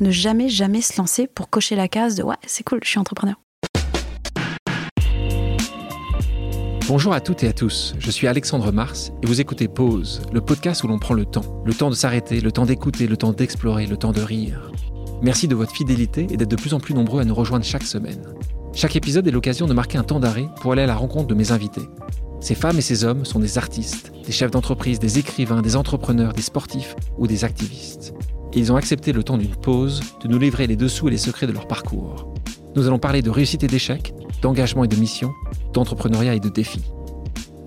[0.00, 2.98] ne jamais, jamais se lancer pour cocher la case de ouais, c'est cool, je suis
[2.98, 3.36] entrepreneur.
[6.88, 10.40] Bonjour à toutes et à tous, je suis Alexandre Mars et vous écoutez Pause, le
[10.40, 11.62] podcast où l'on prend le temps.
[11.64, 14.72] Le temps de s'arrêter, le temps d'écouter, le temps d'explorer, le temps de rire.
[15.22, 17.84] Merci de votre fidélité et d'être de plus en plus nombreux à nous rejoindre chaque
[17.84, 18.22] semaine.
[18.72, 21.34] Chaque épisode est l'occasion de marquer un temps d'arrêt pour aller à la rencontre de
[21.34, 21.88] mes invités.
[22.40, 26.32] Ces femmes et ces hommes sont des artistes, des chefs d'entreprise, des écrivains, des entrepreneurs,
[26.32, 28.14] des sportifs ou des activistes.
[28.52, 31.46] Ils ont accepté le temps d'une pause de nous livrer les dessous et les secrets
[31.46, 32.34] de leur parcours.
[32.74, 35.32] Nous allons parler de réussite et d'échec, d'engagement et de mission,
[35.72, 36.82] d'entrepreneuriat et de défis.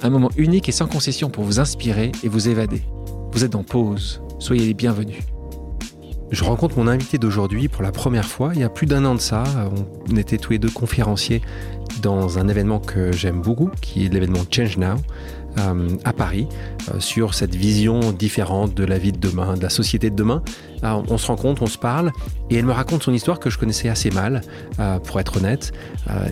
[0.01, 2.81] Un moment unique et sans concession pour vous inspirer et vous évader.
[3.31, 5.19] Vous êtes en pause, soyez les bienvenus.
[6.31, 8.51] Je rencontre mon invité d'aujourd'hui pour la première fois.
[8.53, 9.43] Il y a plus d'un an de ça,
[10.11, 11.41] on était tous les deux conférenciers
[12.01, 14.95] dans un événement que j'aime beaucoup, qui est l'événement Change Now,
[16.03, 16.47] à Paris,
[16.93, 20.41] euh, sur cette vision différente de la vie de demain, de la société de demain.
[20.83, 22.11] on se rencontre, on se parle,
[22.49, 24.41] et elle me raconte son histoire que je connaissais assez mal,
[24.79, 25.71] euh, pour être honnête.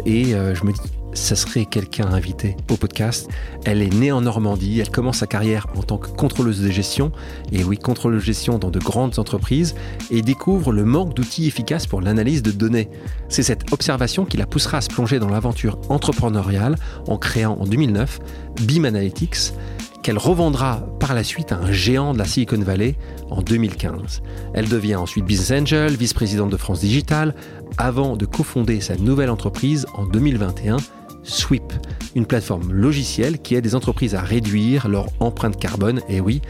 [0.05, 0.79] et je me dis,
[1.13, 3.29] ça serait quelqu'un invité au podcast.
[3.65, 7.11] Elle est née en Normandie, elle commence sa carrière en tant que contrôleuse de gestion,
[7.51, 9.75] et oui, contrôleuse de gestion dans de grandes entreprises,
[10.09, 12.89] et découvre le manque d'outils efficaces pour l'analyse de données.
[13.29, 16.75] C'est cette observation qui la poussera à se plonger dans l'aventure entrepreneuriale
[17.07, 18.19] en créant en 2009
[18.61, 19.53] BIM Analytics,
[20.01, 22.95] qu'elle revendra par la suite à un géant de la Silicon Valley
[23.29, 24.21] en 2015.
[24.53, 27.35] Elle devient ensuite business angel, vice-présidente de France Digital,
[27.77, 30.77] avant de cofonder sa nouvelle entreprise en 2021
[31.23, 31.73] Sweep,
[32.15, 36.01] une plateforme logicielle qui aide les entreprises à réduire leur empreinte carbone.
[36.09, 36.41] Et oui,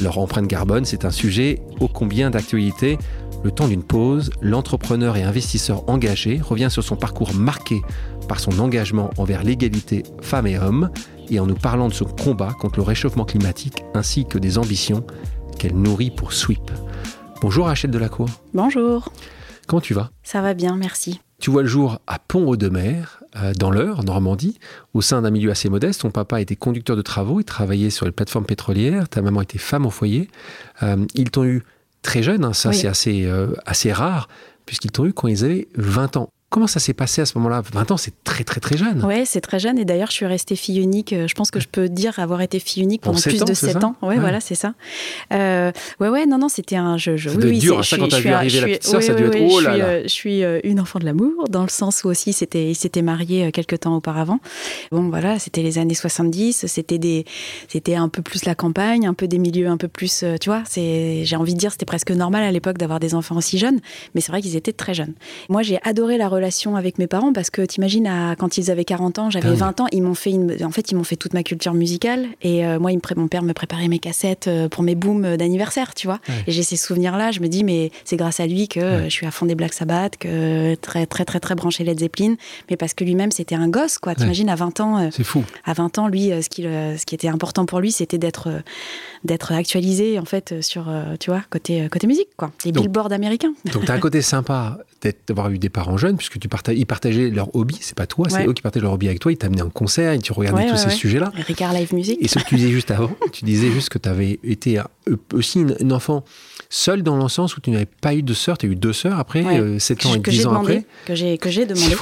[0.00, 2.98] leur empreinte carbone, c'est un sujet ô combien d'actualité.
[3.44, 7.80] Le temps d'une pause, l'entrepreneur et investisseur engagé revient sur son parcours marqué
[8.28, 10.90] par son engagement envers l'égalité femmes et hommes
[11.30, 15.04] et en nous parlant de son combat contre le réchauffement climatique ainsi que des ambitions
[15.58, 16.70] qu'elle nourrit pour Sweep.
[17.40, 18.28] Bonjour Rachel Delacour.
[18.54, 19.12] Bonjour.
[19.68, 20.10] Comment tu vas?
[20.22, 21.20] Ça va bien, merci.
[21.40, 23.02] Tu vois le jour à Pont-Audemer,
[23.36, 24.58] euh, dans l'Eure, Normandie,
[24.92, 26.00] au sein d'un milieu assez modeste.
[26.00, 29.58] Ton papa était conducteur de travaux, il travaillait sur les plateformes pétrolières, ta maman était
[29.58, 30.28] femme au foyer.
[30.82, 31.62] Euh, ils t'ont eu
[32.02, 34.28] très jeune, hein, ça c'est assez, euh, assez rare,
[34.66, 36.30] puisqu'ils t'ont eu quand ils avaient 20 ans.
[36.50, 37.62] Comment ça s'est passé à ce moment-là?
[37.74, 39.04] 20 ans, c'est très très très jeune.
[39.04, 39.78] Ouais, c'est très jeune.
[39.78, 41.12] Et d'ailleurs, je suis restée fille unique.
[41.12, 43.84] Euh, je pense que je peux dire avoir été fille unique pendant plus de 7
[43.84, 43.96] ans.
[44.00, 44.72] Ouais, voilà, c'est ça.
[45.34, 45.70] Euh,
[46.00, 47.18] ouais, ouais, non, non, c'était un jeu.
[47.18, 49.36] Ça oui, dur, ça, quand t'as vu arriver la petite sœur, ça a dû être
[49.38, 50.02] oh là là.
[50.04, 53.02] Je suis euh, une enfant de l'amour, dans le sens où aussi c'était, il s'était
[53.02, 54.40] marié quelques temps auparavant.
[54.90, 56.64] Bon, voilà, c'était les années 70.
[56.66, 57.26] C'était des,
[57.68, 60.62] c'était un peu plus la campagne, un peu des milieux un peu plus, tu vois.
[60.66, 63.80] C'est, j'ai envie de dire, c'était presque normal à l'époque d'avoir des enfants aussi jeunes.
[64.14, 65.12] Mais c'est vrai qu'ils étaient très jeunes.
[65.50, 69.18] Moi, j'ai adoré la relation avec mes parents parce que t'imagines, quand ils avaient 40
[69.18, 71.74] ans, j'avais 20 ans, ils m'ont fait, en fait, ils m'ont fait toute ma culture
[71.74, 72.26] musicale.
[72.42, 76.06] Et euh, moi, mon père me préparait mes cassettes euh, pour mes booms d'anniversaire, tu
[76.06, 76.20] vois.
[76.46, 77.32] Et j'ai ces souvenirs-là.
[77.32, 79.72] Je me dis, mais c'est grâce à lui que je suis à fond des Black
[79.72, 82.36] Sabbath, que très, très, très, très branché Led Zeppelin.
[82.70, 84.14] Mais parce que lui-même, c'était un gosse, quoi.
[84.14, 84.98] T'imagines, à 20 ans.
[84.98, 85.44] Euh, c'est fou.
[85.64, 88.48] À 20 ans, lui, ce qui, ce qui était important pour lui, c'était d'être,
[89.24, 92.50] d'être actualisé, en fait, sur, tu vois, côté, côté musique, quoi.
[92.64, 93.52] Les billboards américains.
[93.72, 94.78] Donc, t'as un côté sympa
[95.26, 98.28] d'avoir eu des parents jeunes, puisque tu partages, ils partageaient leur hobby, c'est pas toi,
[98.28, 100.68] c'est eux qui partageaient leur hobby avec toi, ils t'amenaient en concert, et tu regardais
[100.68, 101.32] tous ces sujets-là.
[101.34, 102.18] Ricard Live Music.
[102.20, 104.80] Et ce que tu disais juste avant, tu disais juste que tu avais été
[105.32, 106.24] aussi une enfant
[106.70, 108.92] seule dans le sens où tu n'avais pas eu de sœur, tu as eu deux
[108.92, 109.42] sœurs après,
[109.78, 110.84] 7 euh, ans et 10 ans après.
[111.06, 111.96] Que j'ai, que j'ai demandé.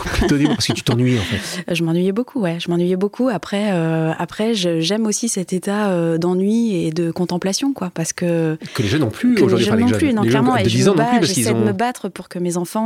[0.48, 1.64] parce que tu t'ennuyais en fait.
[1.68, 2.58] Euh, je m'ennuyais beaucoup, ouais.
[2.58, 3.28] Je m'ennuyais beaucoup.
[3.28, 7.90] Après, euh, après j'aime aussi cet état d'ennui et de contemplation, quoi.
[7.94, 8.58] Parce que.
[8.74, 9.58] Que les jeunes n'ont plus aujourd'hui.
[9.58, 10.56] Les jeunes non plus, non, clairement.
[10.56, 10.78] et je
[11.22, 12.85] j'essaie de me battre pour que mes enfants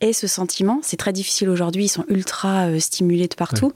[0.00, 0.80] aient ce sentiment.
[0.82, 1.84] C'est très difficile aujourd'hui.
[1.84, 3.72] Ils sont ultra stimulés de partout.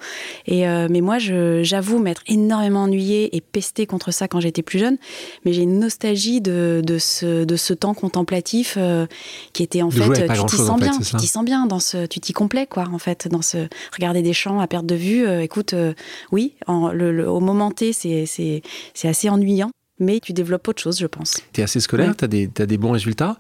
[0.47, 4.99] Et, mais moi, j'avoue m'être énormément ennuyée et pestée contre ça quand j'étais plus jeune.
[5.45, 9.07] Mais j'ai une nostalgie de, de de ce temps contemplatif euh,
[9.53, 12.21] qui était en fait, tu t'y sens bien, tu t'y sens bien dans ce, tu
[12.21, 15.27] t'y complais quoi, en fait, dans ce regarder des champs à perte de vue.
[15.27, 15.95] Euh, écoute, euh,
[16.31, 18.63] oui, au moment T, c'est,
[19.05, 21.41] assez ennuyant, mais tu développes autre chose, je pense.
[21.53, 23.37] Tu es assez scolaire, tu as as des bons résultats.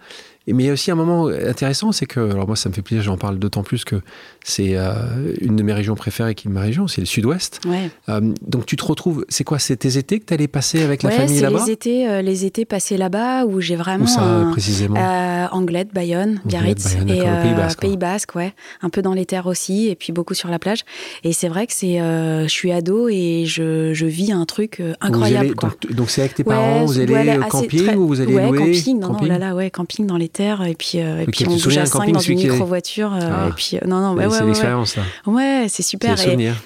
[0.46, 2.82] Mais il y a aussi un moment intéressant, c'est que, alors moi ça me fait
[2.82, 3.96] plaisir, j'en parle d'autant plus que
[4.44, 4.92] c'est euh,
[5.40, 7.60] une de mes régions préférées qui est ma région, c'est le sud-ouest.
[8.08, 11.02] Euh, donc tu te retrouves, c'est quoi, c'est tes étés que tu allais passer avec
[11.02, 14.04] la famille là-bas les étés, euh, les étés passés là-bas où j'ai vraiment.
[14.04, 14.98] Où ça précisément
[15.52, 16.96] Anglette, Bayonne, Biarritz.
[16.96, 17.80] et Pays Basque.
[17.80, 18.54] Pays Basque, ouais.
[18.80, 20.80] Un peu dans les terres aussi, et puis beaucoup sur la plage.
[21.24, 25.54] Et c'est vrai que c'est, je suis ado et je, je vis un truc incroyable.
[25.90, 29.12] donc c'est avec tes parents, vous allez camping ou vous allez ouais, louer camping, non,
[29.12, 31.87] non, là, là, ouais, camping dans les solitaire et puis et puis on bouge à
[31.87, 33.49] 5 dans une micro voiture ah.
[33.49, 35.02] et puis non non ouais, c'est l'expérience là.
[35.26, 36.17] Ouais, c'est super.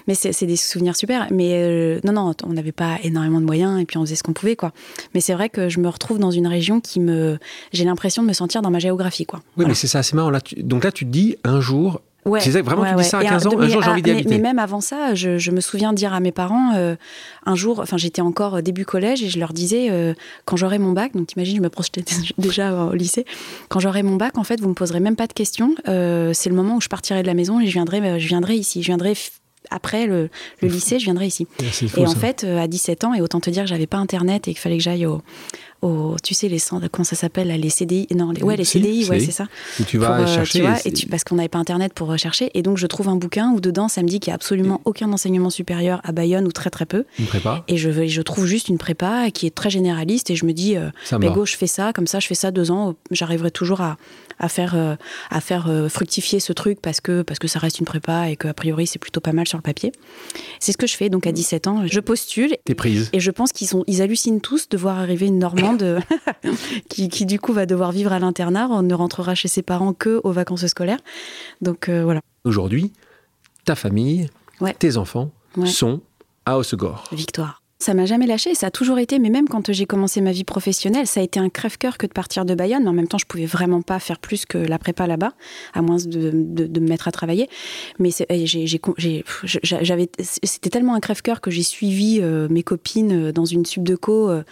[0.06, 1.26] mais c'est des souvenirs super.
[1.30, 4.32] Mais non non, on n'avait pas énormément de moyens et puis on faisait ce qu'on
[4.32, 4.72] pouvait quoi.
[5.14, 7.38] Mais c'est vrai que je me retrouve dans une région qui me,
[7.72, 9.42] j'ai l'impression de me sentir dans ma géographie quoi.
[9.56, 10.30] Oui, mais c'est ça, c'est marrant.
[10.30, 13.24] Là, donc là, tu te dis un jour, Ouais, c'est vraiment tu dis ça à
[13.24, 14.28] 15 ans, un jour j'ai envie d'y habiter.
[14.28, 16.96] Mais même avant ça, je, me souviens dire à mes parents, euh,
[17.46, 20.12] un jour, enfin j'étais encore début collège et je leur disais, euh,
[20.44, 22.04] quand j'aurai mon bac, donc t'imagines, je me projetais
[22.38, 23.24] déjà au lycée,
[23.68, 26.50] quand j'aurai mon bac, en fait, vous me poserez même pas de questions, euh, c'est
[26.50, 28.88] le moment où je partirai de la maison et je viendrai, je viendrai ici, je
[28.88, 29.14] viendrai
[29.70, 30.28] après le,
[30.62, 31.46] lycée, je viendrai ici.
[31.96, 34.52] et en fait, à 17 ans, et autant te dire que j'avais pas internet et
[34.52, 35.22] qu'il fallait que j'aille au,
[36.22, 39.20] tu sais, les centres, comment ça s'appelle, les CDI, non, les, ouais, les CDI, ouais,
[39.20, 39.46] c'est ça.
[39.80, 40.60] Où tu vas euh, chercher.
[40.60, 42.50] Tu vois, et parce qu'on n'avait pas Internet pour rechercher.
[42.54, 44.80] Et donc, je trouve un bouquin où dedans, ça me dit qu'il n'y a absolument
[44.84, 47.04] aucun enseignement supérieur à Bayonne ou très très peu.
[47.18, 47.64] Une prépa.
[47.68, 50.30] Et je, je trouve juste une prépa qui est très généraliste.
[50.30, 52.50] Et je me dis, euh, bah, go, je fais ça, comme ça, je fais ça
[52.50, 53.96] deux ans, j'arriverai toujours à,
[54.38, 54.96] à faire, euh,
[55.30, 58.36] à faire euh, fructifier ce truc parce que, parce que ça reste une prépa et
[58.36, 59.92] qu'a priori c'est plutôt pas mal sur le papier.
[60.60, 61.08] C'est ce que je fais.
[61.08, 62.56] Donc à 17 ans, je postule.
[62.64, 63.10] T'es prise.
[63.12, 66.00] Et je pense qu'ils sont, ils hallucinent tous de voir arriver une Normande
[66.88, 68.68] qui, qui, du coup va devoir vivre à l'internat.
[68.70, 71.00] On ne rentrera chez ses parents que aux vacances scolaires.
[71.60, 72.20] Donc euh, voilà.
[72.44, 72.92] Aujourd'hui,
[73.64, 74.28] ta famille,
[74.78, 75.30] tes enfants
[75.64, 76.00] sont
[76.44, 77.04] à Osegor.
[77.12, 77.62] Victoire.
[77.78, 80.44] Ça m'a jamais lâché, ça a toujours été, mais même quand j'ai commencé ma vie
[80.44, 83.18] professionnelle, ça a été un crève-cœur que de partir de Bayonne, mais en même temps,
[83.18, 85.34] je pouvais vraiment pas faire plus que la prépa là-bas,
[85.74, 87.50] à moins de, de, me mettre à travailler.
[87.98, 88.30] Mais c'était
[90.70, 94.30] tellement un crève-cœur que j'ai suivi euh, mes copines euh, dans une sub de co
[94.30, 94.42] euh,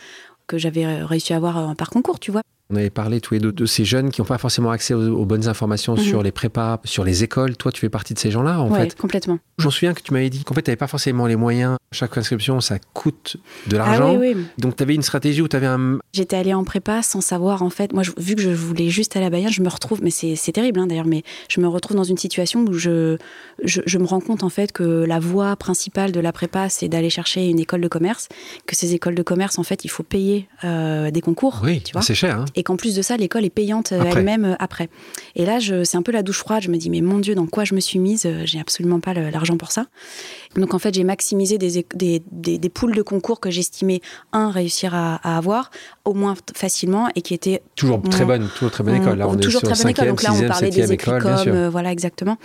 [0.46, 2.42] que j'avais réussi à avoir par concours, tu vois.
[2.74, 5.24] On avait parlé tous les deux de ces jeunes qui n'ont pas forcément accès aux,
[5.24, 6.02] bonnes informations mhm.
[6.02, 7.56] sur les prépas, sur les écoles.
[7.56, 8.96] Toi, tu fais partie de ces gens-là, en ouais, fait?
[8.96, 9.38] complètement.
[9.58, 11.76] Je me souviens que tu m'avais dit qu'en fait, tu n'avais pas forcément les moyens.
[11.92, 13.36] Chaque inscription, ça coûte
[13.68, 14.14] de l'argent.
[14.16, 14.44] Ah, oui, oui.
[14.58, 15.98] Donc, tu avais une stratégie où tu avais un.
[16.12, 17.92] J'étais allée en prépa sans savoir, en fait.
[17.92, 20.80] Moi, vu que je voulais juste aller à Bayern, je me retrouve, mais c'est terrible
[20.80, 23.18] hein, d'ailleurs, mais je me retrouve dans une situation où je,
[23.62, 27.10] je, me rends compte, en fait, que la voie principale de la prépa, c'est d'aller
[27.10, 28.28] chercher une école de commerce.
[28.66, 31.60] Que ces écoles de commerce, en fait, il faut payer euh, des concours.
[31.62, 32.40] Oui, c'est cher.
[32.40, 32.44] Hein.
[32.56, 34.88] Et qu'en plus de ça, l'école est payante euh, elle-même euh, après.
[35.36, 36.62] Et là, c'est un peu la douche froide.
[36.62, 38.98] Je me dis, mais mon Dieu, dans quoi je me suis mise euh, J'ai absolument
[38.98, 39.86] pas l'argent pour ça.
[40.56, 44.00] Donc en fait, j'ai maximisé des, des, des, poules de concours que j'estimais,
[44.32, 45.70] un, réussir à, avoir,
[46.04, 47.62] au moins facilement, et qui étaient...
[47.76, 49.18] Toujours très bonne, toujours très bonne école.
[49.18, 50.08] Là, on toujours très bonne école.
[50.08, 52.38] Donc là, on parlait des écoles, comme, voilà, exactement.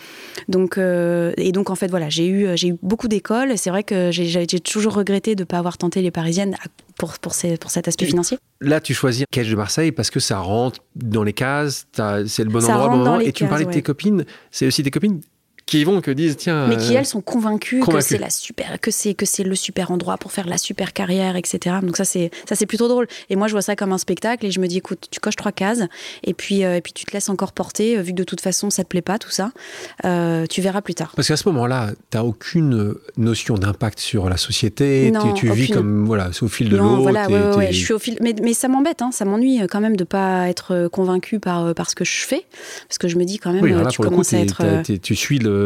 [0.48, 3.58] Donc, et donc en fait, voilà, j'ai eu, j'ai eu beaucoup d'écoles.
[3.58, 6.56] C'est vrai que j'ai toujours regretté de ne pas avoir tenté les parisiennes
[7.00, 8.38] pour, pour, pour cet aspect financier.
[8.62, 11.88] Là, tu choisis Cage de Marseille parce que ça rentre dans les cases,
[12.28, 13.20] c'est le bon endroit, bon moment.
[13.20, 15.22] Et tu me parlais de tes copines, c'est aussi des copines?
[15.70, 16.66] Qui vont, que disent, tiens.
[16.68, 19.92] Mais qui, elles, sont convaincues, que c'est la super, que c'est, que c'est le super
[19.92, 21.76] endroit pour faire la super carrière, etc.
[21.84, 23.08] Donc ça, c'est, ça, c'est plutôt drôle.
[23.30, 25.36] Et moi, je vois ça comme un spectacle et je me dis, écoute, tu coches
[25.36, 25.84] trois cases
[26.24, 28.42] et puis, euh, et puis tu te laisses encore porter, euh, vu que de toute
[28.42, 29.52] façon, ça te plaît pas, tout ça.
[30.06, 31.14] Euh, tu verras plus tard.
[31.16, 35.12] Parce qu'à ce moment-là, tu n'as aucune notion d'impact sur la société.
[35.12, 37.02] Non, tu, vis comme, voilà, au fil de l'eau.
[37.02, 38.18] Voilà, ouais, je suis au fil.
[38.22, 41.92] Mais, mais ça m'embête, hein, ça m'ennuie quand même de pas être convaincu par, par
[41.92, 42.44] ce que je fais.
[42.88, 44.82] Parce que je me dis quand même, tu commences à être.
[45.00, 45.59] tu suis le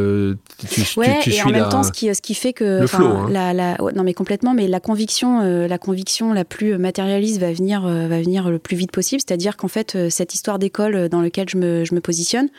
[0.69, 3.27] tu, ouais, et en même temps, ce qui, ce qui fait que le flow, hein.
[3.29, 7.51] la, la, non mais complètement, mais la conviction, euh, la conviction la plus matérialiste va
[7.51, 9.21] venir, euh, va venir le plus vite possible.
[9.25, 12.49] C'est-à-dire qu'en fait, euh, cette histoire d'école dans laquelle je me, je me positionne,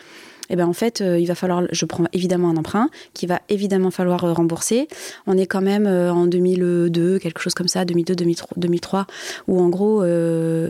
[0.51, 3.41] eh ben en fait, euh, il va falloir, je prends évidemment un emprunt qui va
[3.49, 4.89] évidemment falloir euh, rembourser.
[5.27, 8.15] On est quand même euh, en 2002, quelque chose comme ça, 2002,
[8.57, 9.07] 2003,
[9.49, 10.05] où en gros,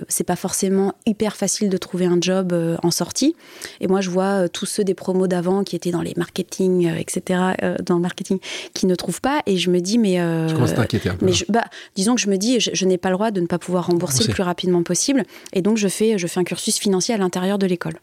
[0.08, 3.34] c'est pas forcément hyper facile de trouver un job en sortie.
[3.80, 7.40] Et moi, je vois tous ceux des promos d'avant qui étaient dans les marketing, etc.,
[7.84, 8.38] dans le marketing,
[8.74, 9.42] qui ne trouvent pas.
[9.46, 10.20] Et je me dis, mais.
[10.48, 11.26] tu commences à t'inquiéter un peu.
[11.26, 13.58] Mais bah, disons que je me dis, je, n'ai pas le droit de ne pas
[13.58, 15.24] pouvoir rembourser le plus rapidement possible.
[15.52, 17.94] Et donc, je fais, je fais un cursus financier à l'intérieur de l'école.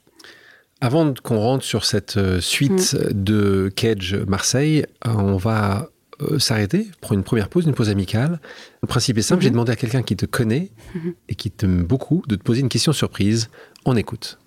[0.84, 3.14] Avant qu'on rentre sur cette euh, suite mm.
[3.14, 5.90] de Cage Marseille, euh, on va
[6.24, 8.40] euh, s'arrêter pour une première pause, une pause amicale.
[8.82, 9.54] Le principe est simple, j'ai mm-hmm.
[9.54, 11.14] demandé à quelqu'un qui te connaît mm-hmm.
[11.30, 13.50] et qui t'aime beaucoup de te poser une question surprise.
[13.86, 14.40] On écoute.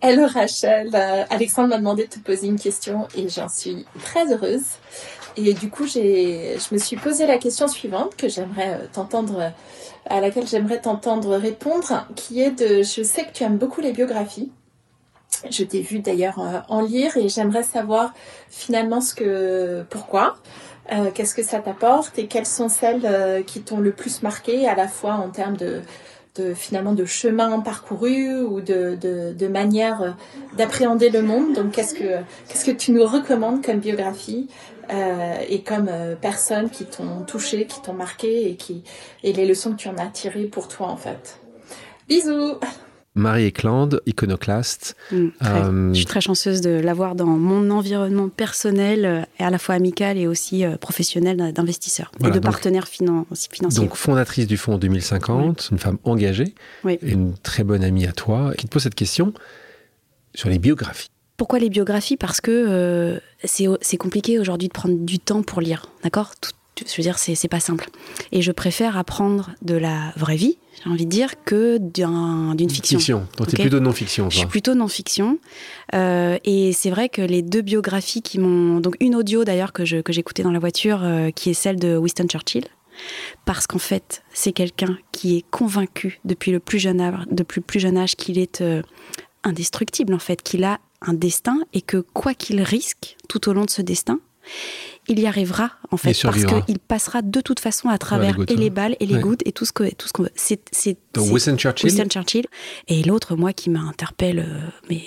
[0.00, 0.94] Hello Rachel,
[1.30, 4.62] Alexandre m'a demandé de te poser une question et j'en suis très heureuse.
[5.36, 9.52] Et du coup, je me suis posé la question suivante que j'aimerais t'entendre,
[10.06, 13.92] à laquelle j'aimerais t'entendre répondre, qui est de, je sais que tu aimes beaucoup les
[13.92, 14.52] biographies
[15.50, 18.12] je t'ai vu d'ailleurs euh, en lire et j'aimerais savoir
[18.48, 20.36] finalement ce que, pourquoi,
[20.92, 24.66] euh, qu'est-ce que ça t'apporte et quelles sont celles euh, qui t'ont le plus marqué
[24.66, 25.82] à la fois en termes de,
[26.54, 30.16] finalement de chemin parcouru ou de, manière
[30.56, 31.52] d'appréhender le monde.
[31.52, 34.48] Donc qu'est-ce que qu'est-ce que tu nous recommandes comme biographie
[34.88, 38.84] et comme personnes qui t'ont touché, qui t'ont marqué et qui
[39.24, 41.40] et les leçons que tu en as tirées pour toi en fait?
[42.08, 42.54] Bisous.
[43.18, 44.96] Marie Eklund, iconoclaste.
[45.12, 45.50] Mm, très.
[45.62, 49.58] Euh, Je suis très chanceuse de l'avoir dans mon environnement personnel, euh, et à la
[49.58, 53.80] fois amical et aussi euh, professionnel Voilà, et de donc- partenaires finan- financiers.
[53.84, 56.98] Donc fondatrice du fonds 2050, une femme engagée, Oui.
[57.02, 59.32] et une très bonne amie à toi, qui te pose cette question
[60.34, 61.08] sur les biographies.
[61.36, 62.16] Pourquoi les biographies?
[62.16, 66.32] Parce que euh, c'est c'est compliqué aujourd'hui de prendre du temps pour lire, d'accord?
[66.86, 67.88] Je veux dire, c'est pas simple.
[68.32, 72.70] Et je préfère apprendre de la vraie vie, j'ai envie de dire, que d'un- d'une
[72.70, 72.98] fiction.
[73.36, 73.54] Donc Ok.
[73.54, 74.30] t'es plutôt non-fiction.
[74.30, 75.38] Je suis plutôt non-fiction.
[75.94, 78.80] Euh, et c'est vrai que les deux biographies qui m'ont.
[78.80, 81.76] Donc, une audio d'ailleurs que je- que j'écoutais dans la voiture, euh, qui est celle
[81.78, 82.64] de Winston Churchill.
[83.44, 87.64] Parce qu'en fait, c'est quelqu'un qui est convaincu depuis le plus jeune âge, depuis le
[87.64, 88.82] plus jeune âge qu'il est euh,
[89.44, 93.64] indestructible, en fait, qu'il a un destin et que quoi qu'il risque tout au long
[93.64, 94.18] de ce destin,
[95.08, 98.54] il y arrivera, en fait, parce qu'il passera de toute façon à travers gouttes, et
[98.54, 98.58] hein.
[98.58, 99.20] les balles et les Ouais.
[99.20, 100.30] gouttes et tout ce que tout ce qu'on veut.
[100.34, 100.60] C'est
[101.16, 102.46] Winston Churchill, Winston Churchill.
[102.88, 104.60] Et l'autre, moi, qui m'interpelle, euh,
[104.90, 105.02] mais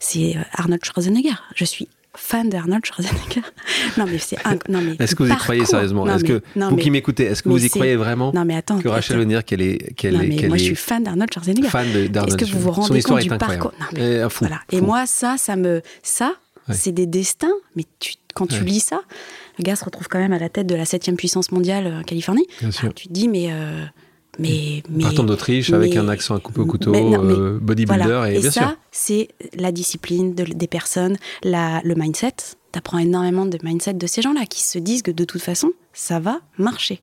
[0.00, 1.34] c'est euh, Arnold Schwarzenegger.
[1.54, 3.42] Je suis fan d'Arnold Schwarzenegger.
[3.98, 4.36] non, mais c'est.
[4.68, 5.44] Non, mais est-ce que vous y parcours.
[5.44, 8.32] croyez sérieusement Est-ce que non, vous mais- qui m'écoutez, est-ce que vous y croyez vraiment?
[8.34, 8.78] Non, mais attends.
[8.78, 11.32] que Rachel veut dire qu'elle est, qu'elle est, qu'elle moi, est je suis fan d'Arnold
[11.32, 11.68] Schwarzenegger.
[11.68, 13.72] fan d'Arnold Est-ce que vous vous rendez Son histoire compte du parcours?
[13.80, 14.60] Non, mais Et, fou, Voilà.
[14.72, 15.82] Et moi, ça, ça me.
[16.02, 16.34] Ça,
[16.70, 17.52] c'est des destins.
[17.76, 19.00] Mais tu, quand tu lis ça,
[19.58, 22.00] le gars se retrouve quand même à la tête de la septième puissance mondiale euh,
[22.00, 22.46] en Californie.
[22.60, 22.82] Bien sûr.
[22.84, 23.46] Alors, tu te dis, mais.
[23.50, 23.84] euh,
[24.40, 27.58] mais, mais Partant d'Autriche avec un accent à couper au couteau, mais non, mais euh,
[27.60, 28.32] bodybuilder Voilà.
[28.32, 28.76] et, Et, bien ça, sûr.
[28.90, 32.32] c'est la discipline de- des personnes, la, le mindset.
[32.72, 35.70] Tu apprends énormément de mindset de ces gens-là qui se disent que de toute façon,
[35.92, 36.98] ça va marcher.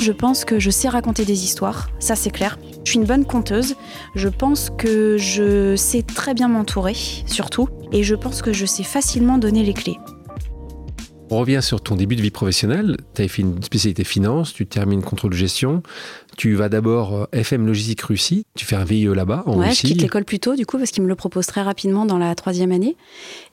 [0.00, 2.58] Je pense que je sais raconter des histoires, ça c'est clair.
[2.84, 3.74] Je suis une bonne conteuse.
[4.14, 6.96] Je pense que je sais très bien m'entourer,
[7.26, 7.68] surtout.
[7.92, 9.96] Et je pense que je sais facilement donner les clés.
[11.30, 12.98] On revient sur ton début de vie professionnelle.
[13.14, 15.82] Tu as fait une spécialité finance, tu termines contrôle de gestion.
[16.36, 18.44] Tu vas d'abord euh, FM Logistique Russie.
[18.54, 19.86] Tu fais un VIE là-bas, en ouais, je Russie.
[19.86, 22.34] quitte l'école plus tôt, du coup, parce qu'ils me le proposent très rapidement dans la
[22.34, 22.96] troisième année.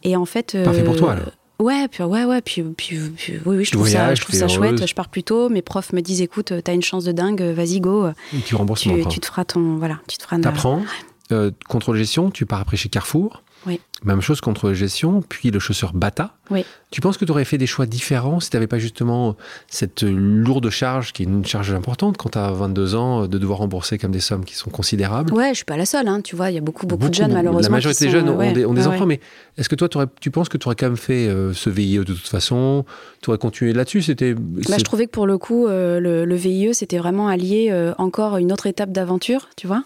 [0.03, 0.57] Et en fait.
[0.63, 1.31] Parfait pour euh, toi, alors.
[1.62, 4.48] Ouais, puis ouais, ouais, puis, puis, puis- oui, oui, je trouve ça, je trouve ça
[4.48, 4.86] chouette.
[4.88, 5.48] Je pars plus tôt.
[5.50, 8.08] Mes profs me disent, écoute, t'as une chance de dingue, vas-y go.
[8.36, 10.39] Et tu rembourses Tu, mon tu te feras ton, voilà, tu te feras.
[10.39, 10.82] T'apprends,
[11.31, 13.43] euh, contrôle gestion, tu pars après chez Carrefour.
[13.67, 13.79] Oui.
[14.03, 16.33] Même chose, contrôle de gestion, puis le chausseur Bata.
[16.50, 16.65] Oui.
[16.89, 19.35] Tu penses que tu aurais fait des choix différents si tu n'avais pas justement
[19.67, 23.59] cette lourde charge, qui est une charge importante quand tu as 22 ans, de devoir
[23.59, 25.31] rembourser comme des sommes qui sont considérables?
[25.31, 26.07] Ouais, je suis pas la seule.
[26.07, 27.61] Hein, tu vois, il y a beaucoup, beaucoup, de jeunes malheureusement.
[27.61, 29.05] La majorité des sont, jeunes ont ouais, des, ont des ouais, emprunts, ouais.
[29.05, 29.19] mais
[29.57, 29.88] est-ce que toi,
[30.19, 32.85] tu penses que tu aurais quand même fait euh, ce VIE de toute façon?
[33.21, 34.33] Tu aurais continué là-dessus C'était.
[34.33, 37.93] Bah, je trouvais que pour le coup, euh, le, le VIE, c'était vraiment allié euh,
[38.00, 39.83] encore une autre étape d'aventure, tu vois,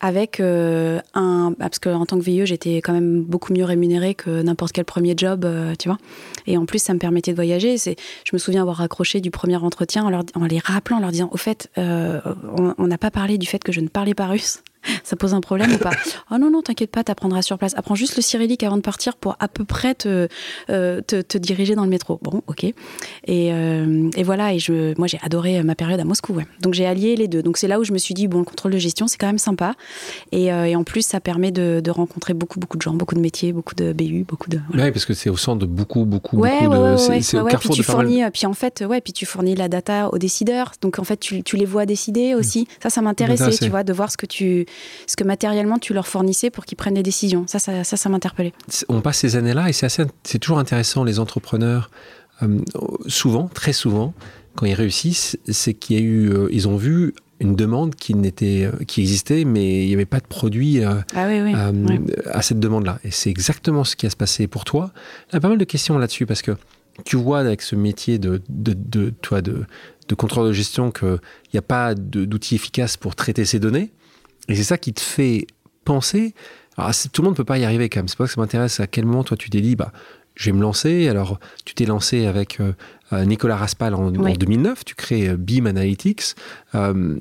[0.00, 1.52] avec euh, un.
[1.58, 5.14] Parce qu'en tant que VIE, j'étais quand même beaucoup mieux rémunérée que n'importe quel premier
[5.16, 5.98] job, euh, tu vois.
[6.46, 7.78] Et en plus, ça me permettait de voyager.
[7.78, 11.10] C'est, je me souviens avoir raccroché du premier entretien en, en les rappelant, en leur
[11.10, 12.20] disant Au fait, euh,
[12.78, 14.62] on n'a pas parlé du fait que je ne parlais pas russe.
[15.04, 15.90] Ça pose un problème ou pas
[16.30, 17.74] Oh non, non, t'inquiète pas, t'apprendras sur place.
[17.76, 20.28] Apprends juste le cyrillique avant de partir pour à peu près te,
[20.70, 22.18] euh, te, te diriger dans le métro.
[22.22, 22.64] Bon, ok.
[22.64, 22.74] Et,
[23.26, 26.32] euh, et voilà, et je, moi j'ai adoré ma période à Moscou.
[26.34, 26.46] ouais.
[26.60, 27.42] Donc j'ai allié les deux.
[27.42, 29.26] Donc c'est là où je me suis dit, bon, le contrôle de gestion, c'est quand
[29.26, 29.74] même sympa.
[30.32, 33.14] Et, euh, et en plus, ça permet de, de rencontrer beaucoup, beaucoup de gens, beaucoup
[33.14, 34.58] de métiers, beaucoup de BU, beaucoup de.
[34.68, 34.84] voilà.
[34.84, 36.82] Ouais, parce que c'est au centre de beaucoup, beaucoup, Ouais, beaucoup ouais, de.
[36.92, 39.26] ouais, c'est c'est au carrefour puis tu fournis, euh, puis en fait, ouais, puis tu
[39.26, 40.72] fournis la data aux décideurs.
[40.80, 42.66] Donc en fait, tu, tu les vois décider aussi.
[42.82, 43.64] Ça, ça m'intéressait, M'intéressait.
[43.64, 44.66] tu vois, de voir ce que tu,
[45.06, 47.44] ce que matériellement tu leur fournissais pour qu'ils prennent des décisions.
[47.46, 48.52] Ça, ça, ça, ça m'interpellait.
[48.88, 51.90] on passe ces années-là et c'est toujours intéressant les entrepreneurs.
[52.42, 52.58] euh,
[53.06, 54.14] souvent, très souvent,
[54.54, 58.14] quand ils réussissent, c'est qu'il y a eu, euh, ils ont vu une demande qui
[58.14, 61.52] n'était, euh, qui existait, mais il n'y avait pas de produit euh, Ah oui, oui.
[61.54, 62.00] euh, ouais.
[62.32, 62.98] à cette demande-là.
[63.04, 64.90] Et c'est exactement ce qui a se passé pour toi.
[65.30, 66.52] Il y a pas mal de questions là-dessus parce que
[67.04, 69.64] tu vois avec ce métier de, de, de, toi, de,
[70.08, 71.20] de contrôleur de gestion qu'il
[71.54, 73.92] n'y a pas d'outils efficaces pour traiter ces données.
[74.48, 75.46] Et c'est ça qui te fait
[75.84, 76.34] penser.
[76.76, 78.08] Alors, tout le monde ne peut pas y arriver quand même.
[78.08, 79.92] C'est pas que ça m'intéresse à quel moment toi tu t'es dit, bah,
[80.36, 81.08] je vais me lancer.
[81.08, 82.72] Alors, tu t'es lancé avec euh,
[83.12, 84.38] euh, Nicolas Raspal en, en Oui.
[84.38, 84.84] 2009.
[84.84, 86.34] Tu crées euh, Beam Analytics.
[86.74, 87.16] Euh,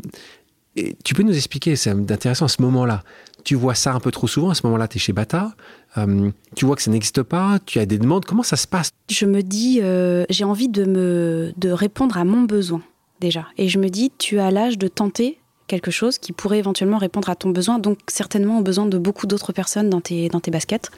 [0.75, 3.03] et tu peux nous expliquer, c'est intéressant à ce moment-là.
[3.43, 4.51] Tu vois ça un peu trop souvent.
[4.51, 5.55] À ce moment-là, tu es chez Bata.
[5.97, 7.57] Euh, tu vois que ça n'existe pas.
[7.65, 8.25] Tu as des demandes.
[8.25, 8.91] Comment ça se passe?
[9.09, 9.81] Je me dis,
[10.29, 12.81] j'ai envie de me de répondre à mon besoin
[13.21, 13.47] déjà.
[13.57, 17.29] Et je me dis, tu as l'âge de tenter quelque chose qui pourrait éventuellement répondre
[17.29, 20.51] à ton besoin, donc certainement au besoin de beaucoup d'autres personnes dans tes, dans tes
[20.51, 20.89] baskets.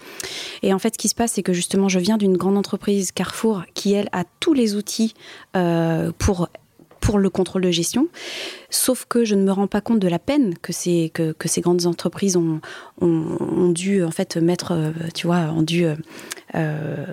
[0.61, 3.11] Et en fait, ce qui se passe, c'est que justement, je viens d'une grande entreprise,
[3.11, 5.13] Carrefour, qui, elle, a tous les outils
[5.55, 6.49] euh, pour
[6.99, 8.07] pour le contrôle de gestion,
[8.69, 10.73] sauf que je ne me rends pas compte de la peine que
[11.07, 12.61] que, que ces grandes entreprises ont,
[13.01, 14.73] ont, dû en fait mettre,
[15.13, 15.85] tu vois, ont dû
[16.55, 17.05] euh,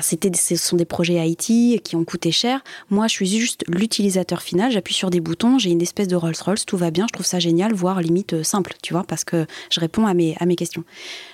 [0.00, 2.62] c'était, ce sont des projets IT qui ont coûté cher.
[2.90, 4.72] Moi, je suis juste l'utilisateur final.
[4.72, 7.06] J'appuie sur des boutons, j'ai une espèce de Rolls-Royce, tout va bien.
[7.08, 10.14] Je trouve ça génial, voire limite euh, simple, tu vois, parce que je réponds à
[10.14, 10.84] mes, à mes questions.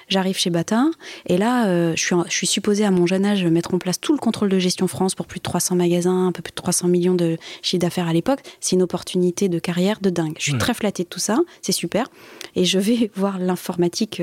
[0.08, 0.86] J'arrive chez Bata
[1.26, 3.98] et là, euh, je, suis, je suis supposée à mon jeune âge mettre en place
[3.98, 6.56] tout le contrôle de gestion France pour plus de 300 magasins, un peu plus de
[6.56, 8.40] 300 millions de chiffre d'affaires à l'époque.
[8.60, 10.34] C'est une opportunité de carrière de dingue.
[10.38, 12.08] Je suis très flattée de tout ça, c'est super.
[12.54, 14.20] Et je vais voir l'informatique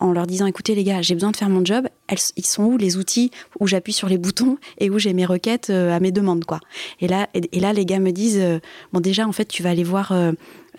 [0.00, 1.86] en leur disant écoutez les gars, j'ai besoin de faire mon job.
[2.08, 5.24] Elles, ils sont où les outils où j'appuie sur les boutons et où j'ai mes
[5.24, 6.58] requêtes euh, à mes demandes quoi.
[7.00, 8.58] Et là, et, là les gars me disent euh,
[8.92, 10.12] bon déjà en fait tu vas aller voir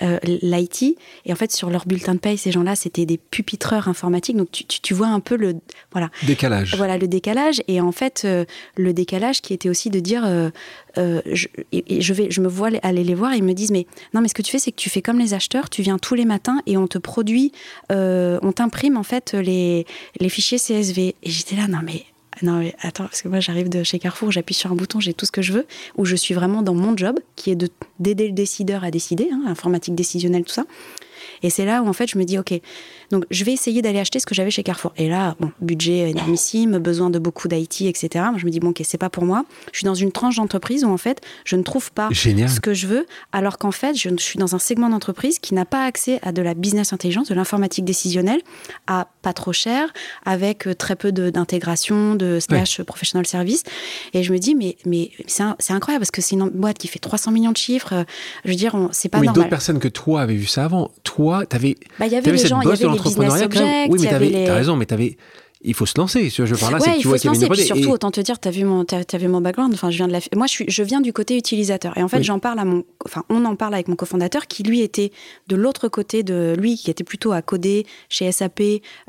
[0.01, 3.88] euh, l'IT et en fait sur leur bulletin de paye ces gens-là c'était des pupitreurs
[3.88, 4.38] informatiques.
[4.38, 5.55] Donc tu, tu, vois un peu le
[5.91, 6.09] voilà.
[6.23, 6.75] Décalage.
[6.75, 7.62] Voilà le décalage.
[7.67, 8.27] Et en fait
[8.77, 10.51] le décalage qui était aussi de dire
[10.95, 14.21] je, je vais je me vois aller les voir et ils me disent mais non
[14.21, 15.69] mais ce que tu fais c'est que tu fais comme les acheteurs.
[15.69, 17.51] Tu viens tous les matins et on te produit
[17.89, 19.85] on t'imprime en fait les
[20.19, 22.05] les fichiers CSV et j'étais là non mais
[22.41, 25.13] non mais attends, parce que moi j'arrive de chez Carrefour, j'appuie sur un bouton, j'ai
[25.13, 25.65] tout ce que je veux,
[25.97, 29.43] où je suis vraiment dans mon job, qui est d'aider le décideur à décider, hein,
[29.47, 30.65] informatique décisionnelle, tout ça.
[31.42, 32.53] Et c'est là où en fait je me dis, ok,
[33.12, 34.94] donc je vais essayer d'aller acheter ce que j'avais chez Carrefour.
[34.98, 38.25] Et là, bon, budget énormissime, besoin de beaucoup d'IT, etc.
[38.30, 39.46] Moi, je me dis, bon, ok, c'est pas pour moi.
[39.72, 42.74] Je suis dans une tranche d'entreprise où en fait, je ne trouve pas ce que
[42.74, 46.20] je veux, alors qu'en fait, je suis dans un segment d'entreprise qui n'a pas accès
[46.24, 48.42] à de la business intelligence, de l'informatique décisionnelle,
[48.88, 49.94] à pas trop cher,
[50.25, 53.63] avec euh, très peu d'intégration, de, slash professional service.
[54.13, 57.00] Et je me dis, mais, mais c'est incroyable parce que c'est une boîte qui fait
[57.00, 57.94] 300 millions de chiffres.
[57.94, 58.03] Euh,
[58.44, 59.44] je veux dire, c'est pas oui, normal.
[59.44, 60.92] d'autres personnes que toi avaient vu ça avant.
[61.03, 61.75] Toi, tu avais.
[62.00, 63.89] Bah, y avait les gens, il y avait les business objects.
[63.89, 65.17] Oui, mais tu as raison, mais tu avais
[65.63, 66.29] il faut se lancer.
[66.29, 68.22] Je parle là, c'est que tu vois qu'il y avait une Puis surtout, autant te
[68.22, 69.74] dire, tu as vu mon, as, vu mon background.
[69.74, 71.98] Enfin, je viens de la, moi, je, suis, je viens du côté utilisateur.
[71.98, 74.63] Et en fait, j'en parle à mon, enfin, on en parle avec mon cofondateur qui
[74.63, 75.12] lui était
[75.48, 78.62] de l'autre côté de lui, qui était plutôt à coder chez SAP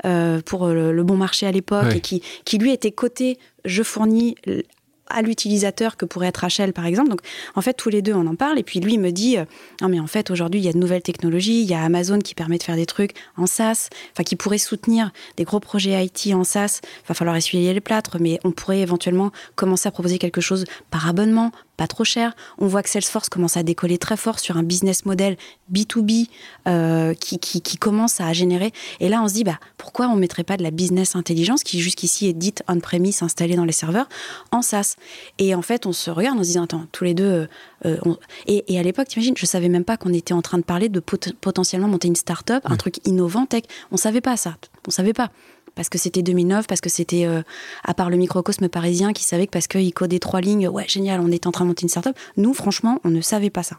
[0.05, 4.35] euh, pour le, bon marché à l'époque et qui, qui lui était côté je fournis
[5.09, 7.09] à l'utilisateur que pourrait être HL par exemple.
[7.09, 7.21] Donc
[7.55, 9.45] en fait tous les deux on en parle et puis lui me dit euh,
[9.81, 12.19] non mais en fait aujourd'hui il y a de nouvelles technologies, il y a Amazon
[12.19, 16.05] qui permet de faire des trucs en SaaS, enfin qui pourrait soutenir des gros projets
[16.05, 16.81] IT en SaaS.
[17.07, 21.07] Va falloir essuyer les plâtres mais on pourrait éventuellement commencer à proposer quelque chose par
[21.07, 22.35] abonnement, pas trop cher.
[22.57, 25.37] On voit que Salesforce commence à décoller très fort sur un business model
[25.71, 26.29] B2B
[26.67, 28.71] euh, qui, qui, qui, commence à générer.
[28.99, 31.63] Et là, on se dit, bah, pourquoi on ne mettrait pas de la business intelligence
[31.63, 34.07] qui jusqu'ici est dite on-premise, installée dans les serveurs,
[34.51, 34.95] en SaaS?
[35.37, 37.23] Et en fait, on se regarde en se disant, attends, tous les deux...
[37.23, 37.47] Euh,
[37.85, 38.15] euh,
[38.47, 40.89] et, et, à l'époque, t'imagines, je savais même pas qu'on était en train de parler
[40.89, 43.63] de potentiellement monter une start-up, un truc innovant, tech.
[43.91, 44.55] On savait pas ça.
[44.87, 45.31] On savait pas
[45.75, 47.41] parce que c'était 2009, parce que c'était, euh,
[47.83, 51.19] à part le microcosme parisien qui savait que parce qu'il codait trois lignes, ouais, génial,
[51.19, 52.17] on est en train de monter une startup.
[52.37, 53.77] Nous, franchement, on ne savait pas ça.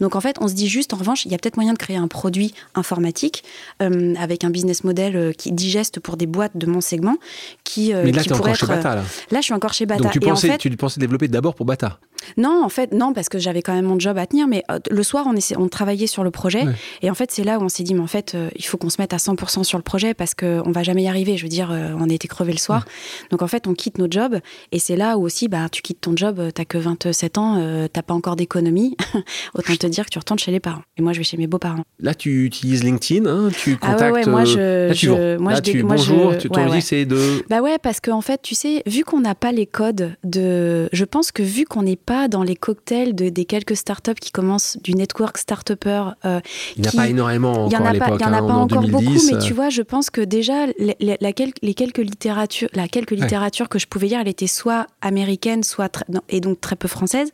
[0.00, 1.78] Donc en fait, on se dit juste, en revanche, il y a peut-être moyen de
[1.78, 3.44] créer un produit informatique
[3.82, 7.16] euh, avec un business model euh, qui digeste pour des boîtes de mon segment
[7.62, 8.60] qui, Mais là, qui pourrait encore être...
[8.60, 9.02] chez Bata, là.
[9.30, 9.40] là.
[9.40, 10.02] je suis encore chez Bata.
[10.02, 10.58] Donc tu pensais, en fait...
[10.58, 11.98] tu pensais développer d'abord pour Bata
[12.36, 14.46] non, en fait, non, parce que j'avais quand même mon job à tenir.
[14.46, 16.64] Mais le soir, on, essaie, on travaillait sur le projet.
[17.02, 18.90] Et en fait, c'est là où on s'est dit, mais en fait, il faut qu'on
[18.90, 21.36] se mette à 100% sur le projet parce qu'on va jamais y arriver.
[21.36, 22.86] Je veux dire, on est été crevé le soir.
[23.30, 24.38] Donc en fait, on quitte nos jobs
[24.72, 27.58] et c'est là où aussi, bah, tu quittes ton job, euh, t'as que 27 ans,
[27.58, 28.96] euh, t'as pas encore d'économie.
[29.54, 30.82] Autant te dire que tu retournes chez les parents.
[30.96, 31.82] Et moi, je vais chez mes beaux-parents.
[32.00, 34.02] Là, tu utilises LinkedIn, hein, tu contactes.
[34.02, 37.04] Ah ouais, moi, je, euh, là, tu je, moi, là, tu, bonjour, tu, ton c'est
[37.04, 37.44] de.
[37.48, 40.88] Bah ouais, parce qu'en en fait, tu sais, vu qu'on n'a pas les codes de.
[40.92, 44.30] Je pense que vu qu'on n'est pas dans les cocktails de, des quelques startups qui
[44.30, 46.10] commencent du network start-upper.
[46.24, 46.40] Euh,
[46.76, 48.08] il n'y a pas énormément encore à l'époque.
[48.12, 50.20] Il n'y en a hein, pas encore 2010, beaucoup, mais tu vois, je pense que
[50.20, 51.18] déjà, les, les,
[51.62, 56.04] les quelques littérature, la quelques littérature que je pouvais lire, elle était soit américaine, soit
[56.28, 57.30] et donc très peu française.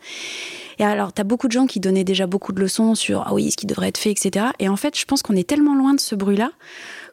[0.78, 3.34] Et alors, tu as beaucoup de gens qui donnaient déjà beaucoup de leçons sur ah
[3.34, 4.46] oui, ce qui devrait être fait, etc.
[4.58, 6.52] Et en fait, je pense qu'on est tellement loin de ce bruit-là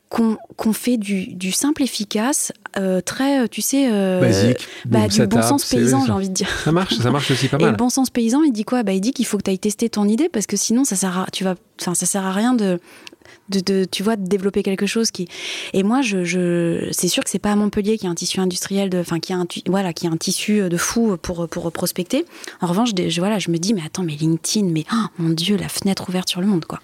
[0.09, 5.41] qu'on fait du, du, simple efficace, euh, très, tu sais, euh, Basique, bah, du bon
[5.41, 6.49] sens paysan, j'ai envie de dire.
[6.63, 7.67] Ça marche, ça marche aussi pas mal.
[7.67, 8.83] Et le bon sens paysan, il dit quoi?
[8.83, 10.95] Bah, Il dit qu'il faut que tu ailles tester ton idée parce que sinon, ça
[10.95, 12.79] sert à, tu vas, ça sert à rien de,
[13.49, 15.27] de, tu vois, de développer quelque chose qui.
[15.73, 18.39] Et moi, je, je c'est sûr que c'est pas à Montpellier qui a un tissu
[18.39, 21.69] industriel, de, enfin qui a un, voilà, qui a un tissu de fou pour pour
[21.73, 22.25] prospecter.
[22.61, 25.57] En revanche, je, voilà, je me dis, mais attends, mais LinkedIn, mais oh, mon Dieu,
[25.57, 26.79] la fenêtre ouverte sur le monde, quoi.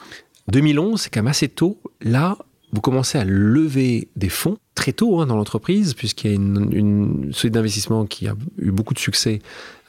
[0.50, 1.78] 2011, c'est quand même assez tôt.
[2.02, 2.38] Là,
[2.74, 7.32] vous commencez à lever des fonds très tôt hein, dans l'entreprise, puisqu'il y a une,
[7.32, 9.40] société d'investissement qui a eu beaucoup de succès,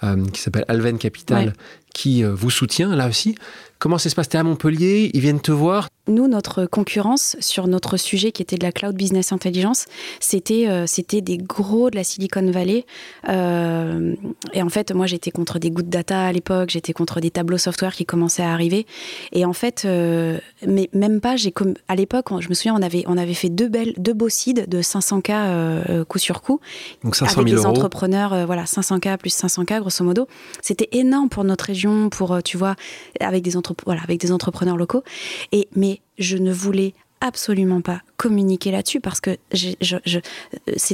[0.05, 1.55] euh, qui s'appelle Alven Capital,
[1.95, 3.37] qui euh, vous soutient là aussi.
[3.79, 4.29] Comment ça se passe?
[4.29, 5.89] T'es à Montpellier, ils viennent te voir?
[6.07, 9.87] Nous, notre concurrence sur notre sujet qui était de la cloud business intelligence,
[10.21, 12.85] c'était euh, c'était des gros de la Silicon Valley.
[13.29, 14.15] Euh,
[14.53, 17.59] et en fait, moi, j'étais contre des good data à l'époque, j'étais contre des tableaux
[17.59, 18.87] software qui commençaient à arriver.
[19.33, 22.83] Et en fait, euh, mais même pas, j'ai comme à l'époque, je me souviens, on
[22.83, 26.61] avait on avait fait deux belles deux beaux seeds de 500K euh, coup sur coup.
[27.03, 27.77] Donc 500 avec 000 des euros.
[27.77, 30.27] entrepreneurs, voilà, 500K plus 500K grosso modo.
[30.61, 32.75] C'était énorme pour notre région, pour, euh, tu vois,
[33.21, 35.03] avec des, entrep- voilà, avec des entrepreneurs locaux.
[35.53, 39.93] Et, mais je ne voulais absolument pas communiquer là-dessus parce que euh,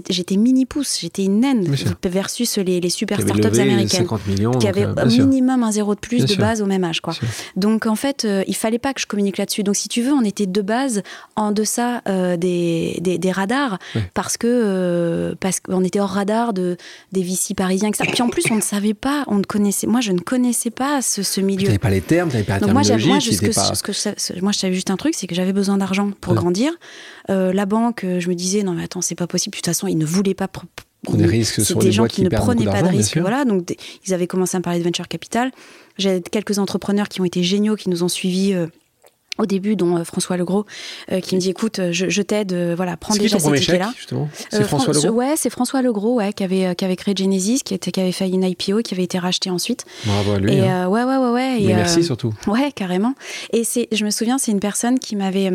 [0.09, 1.69] j'étais mini-pouce, j'étais une naine
[2.05, 4.51] versus les, les super startups américaines 50 millions.
[4.53, 6.41] qui avaient euh, minimum un zéro de plus Bien de sûr.
[6.41, 7.01] base au même âge.
[7.01, 7.15] Quoi.
[7.57, 9.63] Donc en fait, euh, il fallait pas que je communique là-dessus.
[9.63, 11.03] Donc si tu veux, on était de base
[11.37, 13.79] en deçà euh, des, des, des radars
[14.15, 16.77] parce que euh, parce qu'on était hors radar de
[17.13, 18.09] des VC parisiens, etc.
[18.13, 19.87] Puis en plus, on ne savait pas, on ne connaissait.
[19.87, 21.67] Moi, je ne connaissais pas ce, ce Tu milieu.
[21.67, 23.75] n'avais pas les termes, tu n'avais pas la Donc moi, terminologie, tu ce que, pas...
[23.75, 26.33] ce que je moi, je savais juste un truc, c'est que j'avais besoin d'argent pour
[26.33, 26.39] Ouais.
[26.39, 26.73] grandir.
[27.31, 29.53] Euh, la banque, euh, je me disais, non mais attends, c'est pas possible.
[29.53, 30.49] De toute façon, ils ne voulaient pas...
[31.13, 33.17] des risques sur des les gens qui qui ne prenaient pas de risques.
[33.19, 35.51] Voilà, donc des- ils avaient commencé à me parler de venture capital.
[35.99, 38.53] J'ai quelques entrepreneurs qui ont été géniaux, qui nous ont suivis.
[38.55, 38.67] euh,
[39.39, 40.67] au début, dont François Legros,
[41.11, 43.61] euh, qui me dit écoute, je, je t'aide, euh, voilà, prends qui déjà ton ces
[43.61, 43.95] tickets-là.
[43.97, 44.13] C'est
[44.61, 47.61] Euh, François Fran- Legault Ouais, c'est François Legros, ouais, qui avait, qui avait créé Genesis,
[47.65, 49.87] qui, était, qui avait fait une IPO, qui avait été racheté ensuite.
[50.05, 50.57] Bravo à lui.
[50.57, 50.89] et hein.
[50.89, 51.59] ouais, ouais, ouais, ouais.
[51.61, 52.35] Mais et, merci euh, surtout.
[52.47, 53.15] Ouais, carrément.
[53.53, 55.51] Et c'est, je me souviens, c'est une personne qui m'avait.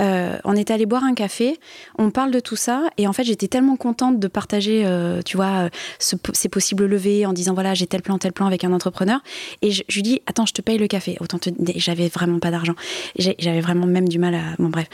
[0.00, 1.58] euh, on est allé boire un café,
[1.98, 5.36] on parle de tout ça, et en fait, j'étais tellement contente de partager, euh, tu
[5.36, 5.68] vois, euh,
[5.98, 9.20] ce, ces possibles levées en disant voilà, j'ai tel plan, tel plan avec un entrepreneur.
[9.62, 11.16] Et je, je lui dis attends, je te paye le café.
[11.20, 12.74] Autant te, j'avais vraiment pas d'argent.
[13.18, 14.42] J'avais vraiment même du mal à.
[14.58, 14.88] Bon, bref.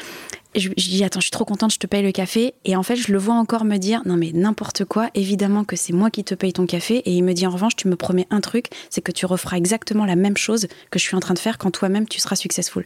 [0.55, 2.55] Je, je dis attends, je suis trop contente, je te paye le café.
[2.65, 5.11] Et en fait, je le vois encore me dire non mais n'importe quoi.
[5.15, 6.97] Évidemment que c'est moi qui te paye ton café.
[7.05, 9.57] Et il me dit en revanche, tu me promets un truc, c'est que tu referas
[9.57, 12.37] exactement la même chose que je suis en train de faire quand toi-même tu seras
[12.37, 12.85] successful.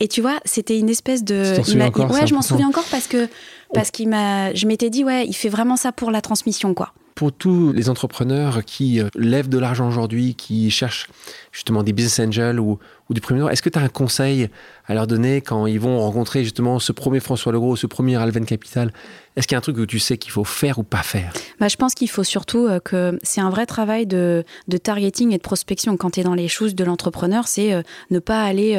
[0.00, 1.54] Et tu vois, c'était une espèce de.
[1.56, 3.28] Tu souviens encore, Ouais, je m'en souviens encore parce que
[3.74, 4.52] parce qu'il m'a.
[4.54, 6.92] Je m'étais dit ouais, il fait vraiment ça pour la transmission quoi.
[7.14, 11.08] Pour tous les entrepreneurs qui euh, lèvent de l'argent aujourd'hui, qui cherchent
[11.52, 12.78] justement des business angels ou,
[13.10, 14.48] des premiers, est-ce que tu as un conseil
[14.86, 18.46] à leur donner quand ils vont rencontrer justement ce premier François Legros, ce premier Alven
[18.46, 18.92] Capital
[19.36, 21.32] Est-ce qu'il y a un truc que tu sais qu'il faut faire ou pas faire
[21.60, 25.32] Bah, je pense qu'il faut surtout euh, que c'est un vrai travail de, de targeting
[25.32, 25.96] et de prospection.
[25.96, 28.76] Quand tu es dans les choses de l'entrepreneur, c'est euh, ne pas aller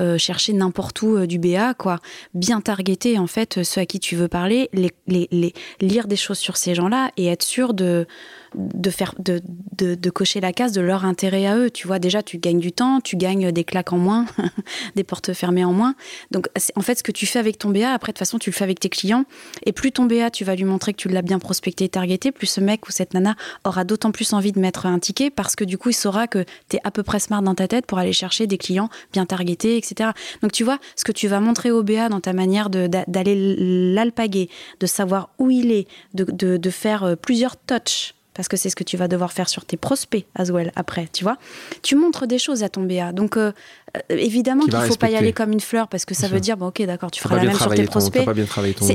[0.00, 2.00] euh, chercher n'importe où du BA, quoi.
[2.34, 6.38] Bien targeter, en fait, ceux à qui tu veux parler, les, les- lire des choses
[6.38, 8.06] sur ces gens-là et être sûr de,
[8.54, 9.40] de, faire, de,
[9.78, 11.70] de, cocher la case de leur intérêt à eux.
[11.70, 14.26] Tu vois, déjà, tu gagnes du temps, tu gagnes des claques en moins,
[14.96, 15.94] des portes fermées en moins.
[16.30, 18.50] Donc, en fait, ce que tu fais avec ton BA, après, de toute façon, tu
[18.50, 19.24] le fais avec tes clients.
[19.66, 22.32] Et plus ton BA, tu vas lui montrer que tu l'as bien prospecté et targeté,
[22.32, 25.56] plus ce mec ou cette nana aura d'autant plus envie de mettre un ticket parce
[25.56, 27.86] que du coup, il saura que tu es à peu près smart dans ta tête
[27.86, 30.10] pour aller chercher des clients bien targetés, etc.
[30.42, 34.48] Donc, tu vois, ce que tu vas montrer au BA dans ta manière d'aller l'alpaguer,
[34.80, 38.14] de savoir où il est, de, de- de faire euh, plusieurs touches.
[38.34, 41.08] Parce que c'est ce que tu vas devoir faire sur tes prospects as well après,
[41.12, 41.36] tu vois.
[41.82, 43.12] Tu montres des choses à ton BA.
[43.12, 43.52] Donc, euh,
[43.96, 46.26] euh, évidemment Qui qu'il ne faut pas y aller comme une fleur parce que ça
[46.28, 48.24] veut dire, bon, ok, d'accord, tu feras la même sur tes ton, prospects.
[48.24, 48.86] pas bien travaillé ton.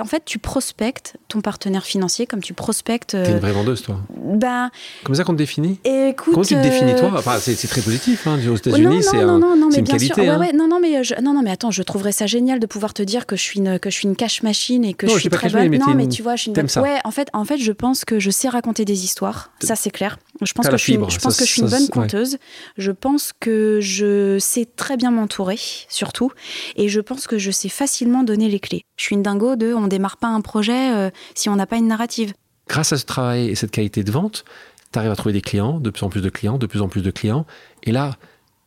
[0.00, 3.10] En fait, tu prospectes ton partenaire financier comme tu prospectes.
[3.10, 3.98] T'es euh, une vraie vendeuse, toi.
[4.14, 4.70] ben,
[5.04, 5.80] Comme ça qu'on te définit?
[5.84, 6.34] écoute.
[6.34, 7.12] Comment tu te définis, euh, toi?
[7.16, 8.26] Enfin, c'est très positif.
[8.26, 8.38] Hein.
[8.38, 10.14] Aux non, États-Unis, non, c'est non, un- non, non, mais une bien qualité.
[10.22, 10.32] sûr.
[10.32, 10.38] Hein.
[10.38, 12.92] ouais, non, non, mais je, non, non, mais attends, je trouverais ça génial de pouvoir
[12.92, 15.14] te dire que je suis une, que je suis une cash machine et que Non,
[15.14, 15.70] je suis très bonne.
[15.78, 16.82] Non, t'es mais tu vois, je suis une.
[16.82, 19.50] Ouais, en fait, en fait, je pense que je sais raconter des histoires.
[19.60, 20.18] Ça, c'est clair.
[20.42, 21.84] Je pense que je suis, fibre, je pense ça, que je suis une ça, bonne
[21.84, 21.90] ouais.
[21.90, 22.38] conteuse.
[22.76, 26.32] Je pense que je sais très bien m'entourer, surtout,
[26.76, 28.84] et je pense que je sais facilement donner les clés.
[28.96, 31.76] Je suis une dingo de, on démarre pas un projet euh, si on n'a pas
[31.76, 32.32] une narrative.
[32.68, 34.44] grâce à ce travail et cette qualité de vente,
[34.92, 36.88] tu arrives à trouver des clients, de plus en plus de clients, de plus en
[36.88, 37.46] plus de clients.
[37.82, 38.16] Et là,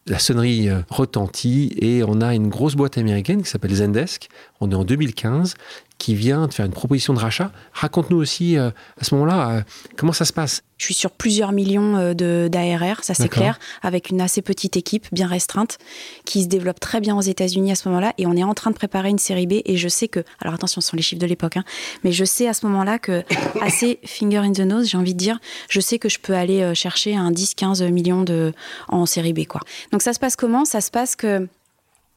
[0.07, 4.29] la sonnerie euh, retentit et on a une grosse boîte américaine qui s'appelle Zendesk.
[4.59, 5.55] On est en 2015
[5.99, 7.51] qui vient de faire une proposition de rachat.
[7.73, 9.61] Raconte-nous aussi euh, à ce moment-là euh,
[9.97, 10.63] comment ça se passe.
[10.77, 15.07] Je suis sur plusieurs millions euh, d'ARR, ça c'est clair, avec une assez petite équipe
[15.11, 15.77] bien restreinte
[16.23, 18.13] qui se développe très bien aux États-Unis à ce moment-là.
[18.17, 19.55] Et on est en train de préparer une série B.
[19.65, 21.65] Et je sais que, alors attention, ce sont les chiffres de l'époque, hein,
[22.05, 23.25] mais je sais à ce moment-là que,
[23.61, 26.73] assez finger in the nose, j'ai envie de dire, je sais que je peux aller
[26.75, 28.53] chercher un 10-15 millions de,
[28.87, 29.45] en série B.
[29.45, 29.59] Quoi.
[29.91, 30.63] Donc ça se passe comment?
[30.63, 31.49] Ça se passe que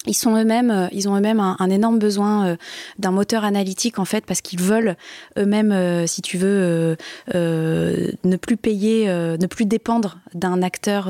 [0.07, 2.57] ils sont eux-mêmes, euh, ils ont eux-mêmes un, énorme besoin euh,
[2.99, 4.97] d'un moteur analytique en fait parce qu'ils veulent
[5.39, 6.97] eux-mêmes, euh, si tu veux,
[7.35, 11.07] ne plus payer, ne plus dépendre d'un acteur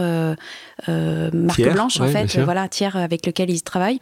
[0.87, 4.00] marque blanche en fait, voilà tiers avec lequel ils travaillent.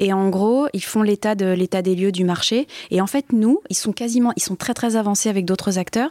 [0.00, 2.66] Et en gros, ils font l'état de l'état des lieux du marché.
[2.90, 6.10] Et en fait, nous, ils sont quasiment, ils sont très très avancés avec d'autres acteurs.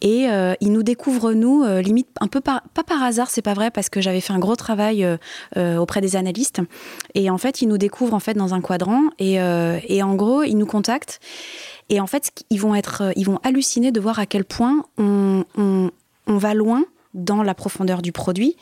[0.00, 3.54] Et euh, ils nous découvrent nous, euh, limite un peu pas par hasard, c'est pas
[3.54, 5.06] vrai, parce que j'avais fait un gros travail
[5.56, 6.60] euh, auprès des analystes.
[7.14, 9.04] Et en fait, ils nous découvrent en fait dans un quadrant.
[9.18, 11.20] Et, et en gros, ils nous contactent.
[11.88, 15.44] Et en fait, ils vont être, ils vont halluciner de voir à quel point on,
[15.56, 18.56] on va loin dans la profondeur du produit.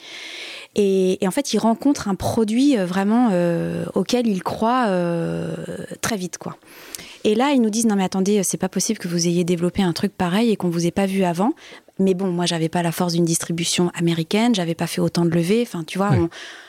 [0.74, 5.54] Et, en fait, il rencontre un produit euh, vraiment euh, auquel il croit euh,
[6.00, 6.56] très vite, quoi.
[7.24, 9.82] Et là, ils nous disent non mais attendez, c'est pas possible que vous ayez développé
[9.82, 11.52] un truc pareil et qu'on vous ait pas vu avant.
[11.98, 15.30] Mais bon, moi, j'avais pas la force d'une distribution américaine, j'avais pas fait autant de
[15.30, 15.62] levées.
[15.66, 16.12] Enfin, tu vois,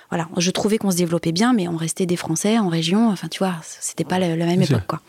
[0.09, 3.09] voilà, je trouvais qu'on se développait bien, mais on restait des Français en région.
[3.09, 5.01] Enfin, tu vois, c'était pas la, même époque, quoi.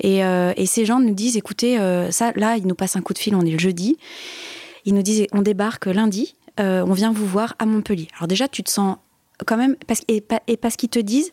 [0.00, 1.76] Et, et, ces gens nous disent, écoutez,
[2.10, 3.98] ça, là, ils nous passent un coup de fil, on est le jeudi.
[4.86, 6.34] Ils nous disent, on débarque lundi.
[6.60, 8.08] Euh, on vient vous voir à Montpellier.
[8.16, 8.96] Alors déjà, tu te sens
[9.46, 11.32] quand même, parce, et, parce qu'ils te disent,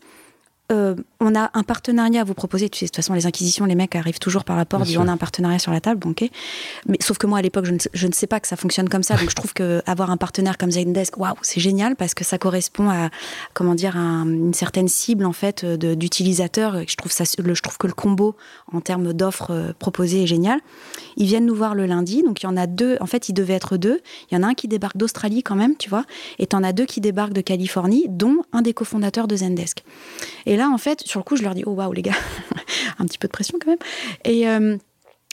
[0.71, 2.69] euh, on a un partenariat à vous proposer.
[2.69, 5.07] Tu sais, de toute façon, les inquisitions, les mecs arrivent toujours par la porte, on
[5.07, 6.29] a un partenariat sur la table, bon, ok.
[6.87, 9.15] Mais sauf que moi, à l'époque, je, ne, sais pas que ça fonctionne comme ça.
[9.15, 12.89] donc, je trouve qu'avoir un partenaire comme Zendesk, waouh, c'est génial parce que ça correspond
[12.89, 13.09] à,
[13.53, 16.81] comment dire, une certaine cible, en fait, d'utilisateurs.
[16.87, 18.35] Je trouve ça, je trouve que le combo,
[18.71, 20.59] en termes d'offres euh, proposées, est génial.
[21.15, 22.23] Ils viennent nous voir le lundi.
[22.23, 22.97] Donc, il y en a deux.
[22.99, 24.01] En fait, il devait être deux.
[24.29, 26.05] Il y en a un qui débarque d'Australie quand même, tu vois.
[26.39, 29.83] Et en as deux qui débarquent de Californie, dont un des cofondateurs de Zendesk.
[30.45, 32.11] Et là, en fait, sur le coup, je leur dis, oh waouh, les gars,
[32.99, 33.79] un petit peu de pression quand même.
[34.25, 34.77] Et, euh,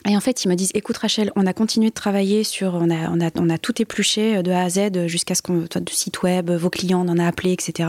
[0.06, 2.90] et en fait, ils me disent, écoute Rachel, on a continué de travailler sur, on
[2.90, 7.06] a, tout épluché de A à Z jusqu'à ce qu'on, de site web, vos clients,
[7.06, 7.88] on en a appelé, etc.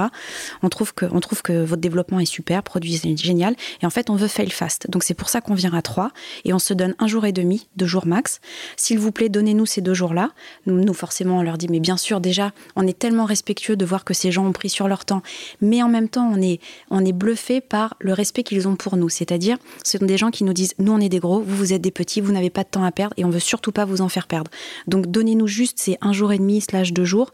[0.63, 3.55] On trouve que, votre développement est super, produit est génial.
[3.81, 4.89] Et en fait, on veut fail fast.
[4.89, 6.11] Donc c'est pour ça qu'on vient à trois
[6.45, 8.39] et on se donne un jour et demi, deux jours max.
[8.77, 10.31] S'il vous plaît, donnez-nous ces deux jours-là.
[10.67, 13.85] Nous, nous, forcément, on leur dit, mais bien sûr, déjà, on est tellement respectueux de
[13.85, 15.21] voir que ces gens ont pris sur leur temps,
[15.59, 18.95] mais en même temps, on est, on est bluffé par le respect qu'ils ont pour
[18.95, 19.09] nous.
[19.09, 21.73] C'est-à-dire, ce sont des gens qui nous disent, nous, on est des gros, vous, vous
[21.73, 23.85] êtes des petits vous n'avez pas de temps à perdre et on veut surtout pas
[23.85, 24.51] vous en faire perdre.
[24.87, 27.31] Donc donnez-nous juste ces un jour et demi slash deux jours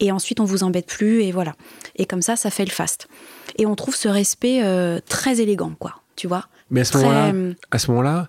[0.00, 1.54] et ensuite on vous embête plus et voilà.
[1.96, 3.08] Et comme ça, ça fait le fast.
[3.56, 5.96] Et on trouve ce respect euh, très élégant, quoi.
[6.16, 8.28] Tu vois Mais à ce moment-là, euh, à ce moment-là,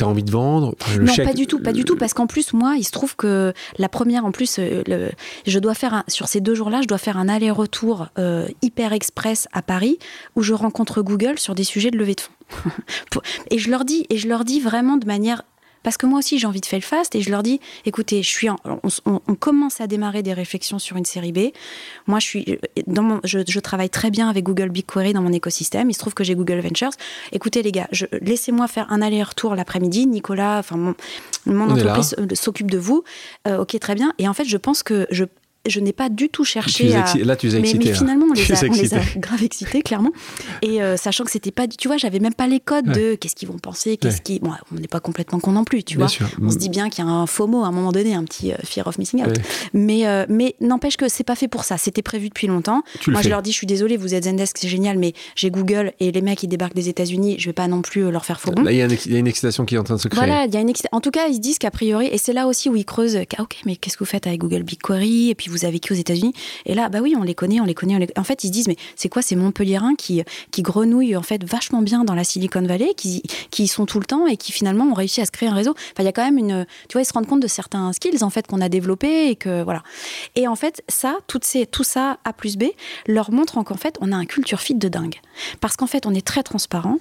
[0.00, 2.76] T'as envie de vendre Non, pas du tout, pas du tout, parce qu'en plus, moi,
[2.78, 5.10] il se trouve que la première, en plus, euh, le,
[5.46, 8.94] je dois faire un, sur ces deux jours-là, je dois faire un aller-retour euh, hyper
[8.94, 9.98] express à Paris,
[10.36, 12.32] où je rencontre Google sur des sujets de levée de fonds.
[13.50, 15.42] et je leur dis, et je leur dis vraiment de manière
[15.82, 18.22] parce que moi aussi, j'ai envie de faire le fast et je leur dis, écoutez,
[18.22, 21.50] je suis on, commence à démarrer des réflexions sur une série B.
[22.06, 25.90] Moi, je, suis, dans mon, je, travaille très bien avec Google BigQuery dans mon écosystème.
[25.90, 26.90] Il se trouve que j'ai Google Ventures.
[27.32, 27.88] Écoutez, les gars,
[28.20, 30.06] laissez-moi faire un aller-retour l'après-midi.
[30.06, 30.94] Nicolas, enfin, mon,
[31.46, 33.04] mon entreprise s'occupe de vous.
[33.48, 34.12] Euh, ok, très bien.
[34.18, 35.24] Et en fait, je pense que je
[35.68, 37.14] je n'ai pas du tout cherché à...
[37.18, 40.12] Là, tu les mais, mais, finalement, on les, a, on les, a, grave excités, clairement.
[40.62, 41.68] Et euh, sachant que c'était pas...
[41.68, 44.40] Tu vois, j'avais même pas les codes de qu'est-ce qu'ils vont penser, qu'est-ce qui...
[44.40, 46.06] Bon, on n'est pas complètement con non plus, tu vois.
[46.40, 48.24] On se dit bien qu'il y a un faux mot à un moment donné, un
[48.24, 49.36] petit euh, fear of missing out.
[49.74, 51.76] Mais, euh, mais n'empêche que c'est pas fait pour ça.
[51.76, 52.82] C'était prévu depuis longtemps.
[53.06, 55.92] Moi, je leur dis, je suis désolée, vous êtes Zendesk, c'est génial, mais j'ai Google
[56.00, 58.52] et les mecs, ils débarquent des États-Unis, je vais pas non plus leur faire faux.
[58.52, 60.24] Là, il y, a une excitation qui est en train de se créer.
[60.24, 62.32] Voilà, il y a une En tout cas, ils se disent qu'a priori, et c'est
[62.32, 65.30] là aussi où ils creusent, ah, ok, mais qu'est-ce que vous faites avec Google BigQuery?
[65.30, 66.32] Et puis vous avez qui aux États-Unis
[66.66, 68.08] et là, bah oui, on les connaît, on les connaît.
[68.16, 71.44] En fait, ils se disent, mais c'est quoi ces Montpelliérains qui, qui grenouillent en fait
[71.44, 74.52] vachement bien dans la Silicon Valley, qui, qui y sont tout le temps et qui
[74.52, 75.72] finalement ont réussi à se créer un réseau.
[75.72, 77.92] Enfin, il y a quand même une, tu vois, ils se rendent compte de certains
[77.92, 79.82] skills en fait qu'on a développés et que voilà.
[80.36, 82.64] Et en fait, ça, toutes ces, tout ça A plus B
[83.06, 85.16] leur montre qu'en fait, on a un culture fit de dingue.
[85.60, 86.98] Parce qu'en fait, on est très transparent.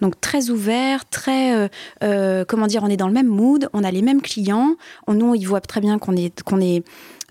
[0.00, 1.68] Donc très ouvert, très euh,
[2.02, 4.76] euh, comment dire, on est dans le même mood, on a les mêmes clients.
[5.08, 6.84] Nous, ils voient très bien qu'on est qu'on est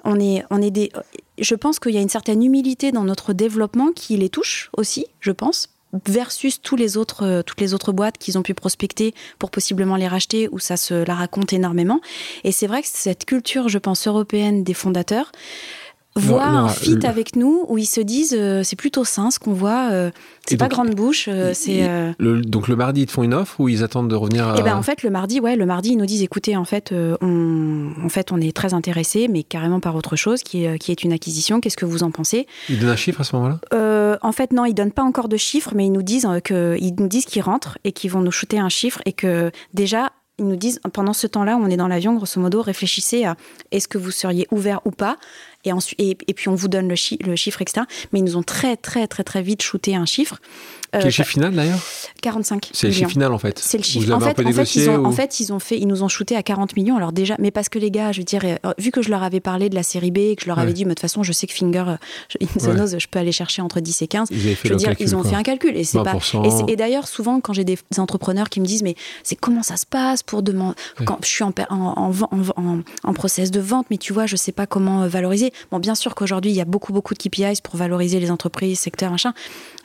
[0.04, 0.92] on est, on est des.
[1.38, 5.06] Je pense qu'il y a une certaine humilité dans notre développement qui les touche aussi,
[5.20, 5.70] je pense
[6.06, 9.96] versus tous les autres, euh, toutes les autres boîtes qu'ils ont pu prospecter pour possiblement
[9.96, 12.02] les racheter, où ça se la raconte énormément.
[12.44, 15.32] Et c'est vrai que cette culture, je pense, européenne des fondateurs,
[16.16, 19.54] voit un fit avec nous où ils se disent euh, c'est plutôt sain ce qu'on
[19.54, 20.12] voit euh,
[20.46, 21.88] c'est pas grande bouche euh, c'est
[22.20, 24.56] donc le mardi ils te font une offre ou ils attendent de revenir à...
[24.56, 26.66] et eh ben en fait le mardi ouais le mardi ils nous disent écoutez en
[26.66, 30.78] fait on en fait on est très intéressé mais carrément par autre chose qui est
[30.78, 31.62] qui est une acquisition.
[31.62, 32.48] Qu'est-ce que vous en pensez?
[32.70, 34.20] Ils donnent un chiffre à ce moment-là?
[34.22, 36.94] En fait non ils donnent pas encore de chiffres mais ils nous disent que ils
[36.96, 40.48] nous disent qu'ils rentrent et qu'ils vont nous shooter un chiffre et que déjà ils
[40.48, 43.36] nous disent pendant ce temps-là, on est dans l'avion, grosso modo, réfléchissez à
[43.72, 45.18] est-ce que vous seriez ouvert ou pas?
[45.66, 46.96] Et, puis on vous donne le,
[47.26, 47.86] le chiffre, etc.
[48.12, 50.40] Mais ils nous ont très, très, très, très vite shooté un chiffre.
[50.96, 51.80] Euh, le chiffre final d'ailleurs
[52.22, 52.70] 45.
[52.74, 53.58] C'est le chiffre final en fait.
[53.60, 54.14] C'est le chiffre.
[54.14, 56.36] En fait, en, fait, ils ont, en fait, ils ont fait, ils nous ont shooté
[56.36, 56.98] à 40 millions.
[56.98, 59.24] Alors déjà, mais parce que les gars, je veux dire, euh, vu que je leur
[59.24, 61.02] avais parlé de la série B et que je leur avais dit, mais de toute
[61.02, 61.98] façon, je sais que Finger, euh,
[62.30, 64.30] je, je peux aller chercher entre 10 et 15.
[64.32, 66.18] je veux dire, ils ont fait un calcul et c'est pas.
[66.68, 69.86] Et, d'ailleurs, souvent, quand j'ai des, entrepreneurs qui me disent, mais c'est comment ça se
[69.86, 70.76] passe pour demander
[71.06, 72.12] quand je suis en, en,
[72.58, 75.52] en, en, process de vente, mais tu vois, je sais pas comment valoriser.
[75.72, 78.80] Bon, bien sûr qu'aujourd'hui, il y a beaucoup, beaucoup de KPIs pour valoriser les entreprises,
[78.80, 79.34] secteurs, machin.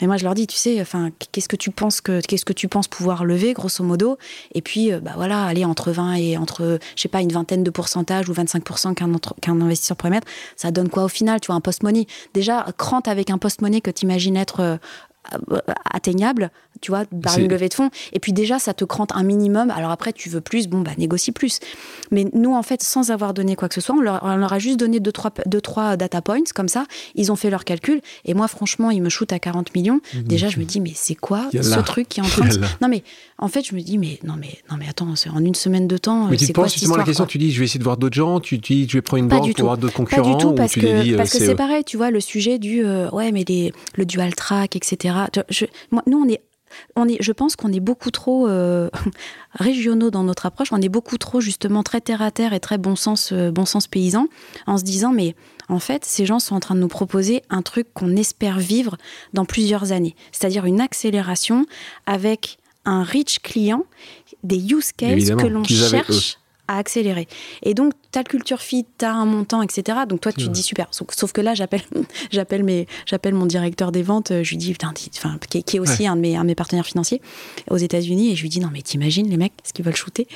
[0.00, 0.84] Et moi, je leur dis, tu sais,
[1.32, 4.18] qu'est-ce que tu penses pouvoir lever, grosso modo?
[4.54, 7.62] Et puis, euh, bah voilà, aller entre 20 et entre, je sais pas, une vingtaine
[7.62, 11.46] de pourcentage ou 25% qu'un, qu'un investisseur pourrait mettre, ça donne quoi au final Tu
[11.46, 12.06] vois, un post-money?
[12.34, 14.76] Déjà, crante avec un post-money que tu imagines être euh,
[15.90, 17.90] atteignable, tu vois, par une levée de fonds.
[18.12, 19.70] Et puis déjà, ça te crante un minimum.
[19.70, 21.60] Alors après, tu veux plus, bon, bah négocie plus.
[22.10, 24.78] Mais nous, en fait, sans avoir donné quoi que ce soit, on leur, a juste
[24.78, 26.86] donné deux trois, deux, trois data points, comme ça.
[27.14, 28.00] Ils ont fait leur calcul.
[28.24, 30.00] Et moi, franchement, ils me shootent à 40 millions.
[30.14, 32.56] Mmh, déjà, je me dis, mais c'est quoi ce truc qui est en train de...
[32.80, 33.02] Non, mais
[33.38, 35.98] en fait, je me dis, mais non, mais, non, mais attends, en une semaine de
[35.98, 37.96] temps, mais tu te poses justement la question, tu dis, je vais essayer de voir
[37.96, 40.22] d'autres gens, tu dis, je vais prendre une banque pour voir d'autres concurrents.
[40.22, 43.10] Pas du tout, parce que, parce que c'est pareil, tu vois, le sujet du, euh,
[43.10, 45.15] ouais, mais les, le dual track, etc.
[45.90, 46.42] moi, nous, on est
[46.96, 48.90] on est, je pense qu'on est beaucoup trop euh,
[49.52, 50.72] régionaux dans notre approche.
[50.72, 53.64] On est beaucoup trop justement très terre à terre et très bon sens, euh, bon
[53.64, 54.26] sens paysan,
[54.66, 55.34] en se disant mais
[55.68, 58.96] en fait ces gens sont en train de nous proposer un truc qu'on espère vivre
[59.32, 61.66] dans plusieurs années, c'est-à-dire une accélération
[62.06, 63.84] avec un rich client,
[64.44, 67.28] des use cases que l'on cherche à accélérer.
[67.62, 69.98] Et donc, ta culture fit, tu as un montant, etc.
[70.08, 70.86] Donc, toi, tu te dis super.
[70.90, 71.82] Sauf, que là, j'appelle,
[72.30, 76.06] j'appelle, mes, j'appelle mon directeur des ventes, je lui dis, putain, enfin, qui, est aussi
[76.06, 77.20] un, de mes, un, de mes, partenaires financiers
[77.68, 80.26] aux États-Unis, et je lui dis, non, mais t'imagines les mecs, ce qu'ils veulent shooter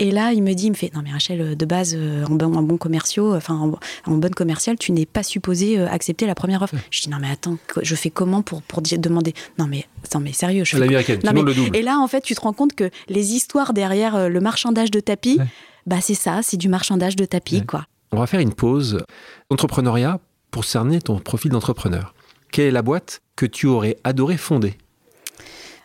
[0.00, 2.34] Et là, il me dit, il me fait, non, mais Rachel, de base, euh, en
[2.34, 3.72] bon, en bon commerciaux, enfin,
[4.04, 6.74] en, bonne commerciale, tu n'es pas supposé euh, accepter la première offre.
[6.90, 9.32] Je dis, non, mais attends, je fais comment pour, pour demander?
[9.58, 10.78] Non, mais, non, mais sérieux, je fais.
[10.78, 11.74] L'américaine, non, mais, le double.
[11.74, 14.90] Et là, en fait, tu te rends compte que les histoires derrière euh, le marchandage
[14.90, 15.38] de tapis,
[15.86, 17.86] bah c'est ça, c'est du marchandage de tapis, quoi.
[18.12, 19.04] On va faire une pause.
[19.50, 22.14] Entrepreneuriat, pour cerner ton profil d'entrepreneur.
[22.52, 24.76] Quelle est la boîte que tu aurais adoré fonder?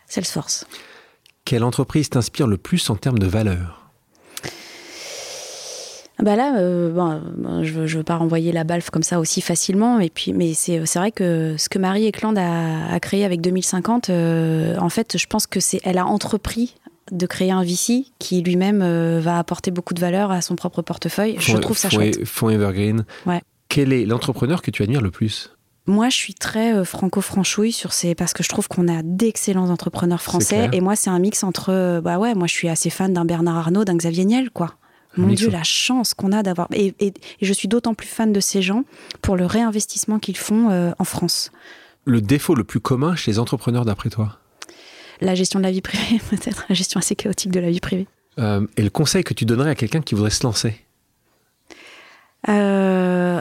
[0.08, 0.66] Salesforce.
[1.46, 3.86] Quelle entreprise t'inspire le plus en termes de valeur?
[6.24, 10.00] Bah là, euh, bon, je ne veux, pas renvoyer la balfe comme ça aussi facilement,
[10.00, 14.10] et puis, mais c'est vrai que ce que Marie Eklund a, a créé avec 2050,
[14.10, 16.76] euh, en fait, je pense que c'est elle a entrepris
[17.12, 20.82] de créer un VC qui lui-même euh, va apporter beaucoup de valeur à son propre
[20.82, 21.36] portefeuille.
[21.40, 22.26] je trouve ça chouette.
[22.26, 23.06] Fonds Evergreen.
[23.26, 23.42] Ouais.
[23.70, 25.52] Quel est l'entrepreneur que tu admires le plus?
[25.88, 29.70] Moi, je suis très euh, franco-franchouille sur ces parce que je trouve qu'on a d'excellents
[29.70, 32.90] entrepreneurs français et moi, c'est un mix entre euh, bah ouais, moi je suis assez
[32.90, 34.76] fan d'un Bernard Arnault, d'un Xavier Niel, quoi.
[35.18, 38.42] Mon Dieu, la chance qu'on a d'avoir et, et, je suis d'autant plus fan de
[38.42, 38.84] ces gens
[39.22, 41.52] pour le réinvestissement qu'ils font en France.
[42.04, 44.40] Le défaut le plus commun chez les entrepreneurs d'après toi?
[45.22, 48.08] La gestion de la vie privée, peut-être, la gestion assez chaotique de la vie privée.
[48.40, 50.82] Euh, et le conseil que tu donnerais à quelqu'un qui voudrait se lancer
[52.50, 53.40] euh,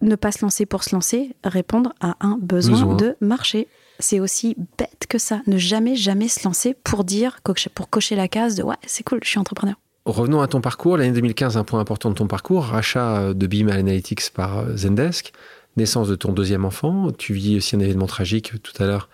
[0.00, 3.66] Ne pas se lancer pour se lancer, répondre à un besoin, de marché.
[3.98, 5.42] C'est aussi bête que ça.
[5.46, 7.40] Ne jamais, jamais se lancer pour dire,
[7.74, 9.74] pour cocher la case de ouais, c'est cool, je suis entrepreneur.
[10.04, 10.96] Revenons à ton parcours.
[10.96, 15.32] L'année 2015, un point important de ton parcours, rachat de BIM Analytics par Zendesk,
[15.76, 17.12] naissance de ton deuxième enfant.
[17.12, 19.08] Tu vis aussi un événement tragique tout à l'heure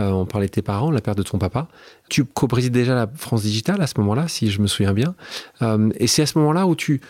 [0.00, 1.68] euh, on parlait de tes parents, la perte de ton papa.
[2.08, 5.14] Tu co-présides déjà la France Digitale à ce moment-là, si je me souviens bien.
[5.62, 7.00] Euh, et c'est à ce moment-là où tu,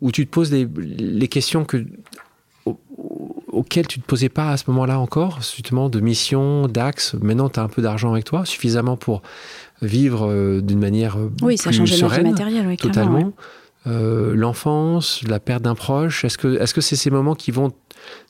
[0.00, 1.86] où tu te poses les, questions que,
[3.48, 7.14] auxquelles tu ne te posais pas à ce moment-là encore, justement, de mission, d'axe.
[7.14, 9.22] Maintenant, tu as un peu d'argent avec toi, suffisamment pour
[9.80, 12.30] vivre euh, d'une manière oui, ça plus sereine.
[12.30, 13.32] matériel, oui, totalement.
[13.86, 17.70] L'enfance, la perte d'un proche, est-ce que est-ce que c'est ces moments qui vont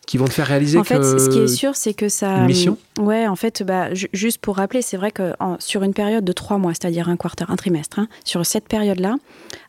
[0.07, 2.39] qui vont te faire réaliser en fait, ce qui est sûr, c'est que ça.
[2.39, 2.79] Une mission.
[2.99, 6.59] Ouais, en fait, bah, juste pour rappeler, c'est vrai que sur une période de trois
[6.59, 9.17] mois, c'est-à-dire un quarter, un trimestre, hein, sur cette période-là,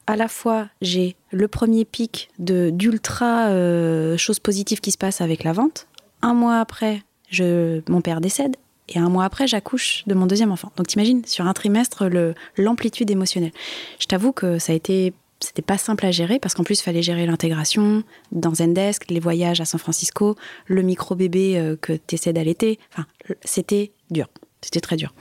[0.06, 5.22] à la fois j'ai le premier pic de d'ultra euh, choses positives qui se passent
[5.22, 5.88] avec la vente.
[6.22, 8.56] Un mois après, je, mon père décède.
[8.90, 10.72] Et un mois après, j'accouche de mon deuxième enfant.
[10.78, 12.10] Donc t'imagines, sur un trimestre,
[12.56, 13.52] l'amplitude émotionnelle.
[14.00, 16.84] Je t'avoue que ça a été c'était pas simple à gérer parce qu'en plus, il
[16.84, 22.16] fallait gérer l'intégration dans Zendesk, les voyages à San Francisco, le micro-bébé euh, que tu
[22.16, 22.80] essaies d'allaiter.
[22.92, 23.06] Enfin,
[23.44, 24.28] c'était dur.
[24.62, 25.14] C'était très dur.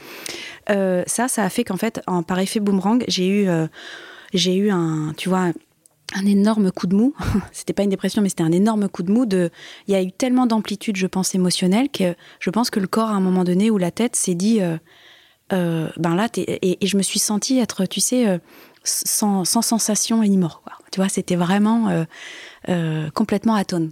[0.70, 3.66] Euh, ça, ça a fait qu'en fait, par effet boomerang, j'ai eu, euh,
[4.33, 5.52] eu un, tu vois,
[6.14, 7.14] un énorme coup de mou.
[7.52, 9.26] c'était pas une dépression, mais c'était un énorme coup de mou.
[9.26, 9.50] De,
[9.87, 13.11] il y a eu tellement d'amplitude, je pense, émotionnelle que je pense que le corps,
[13.11, 14.61] à un moment donné, ou la tête s'est dit,
[15.50, 18.40] ben là, et, et, je me suis sentie être, tu sais
[18.87, 20.62] sans, sensation et ni mort.
[20.92, 22.05] Tu vois, c'était vraiment euh,
[22.68, 23.90] euh, complètement atone.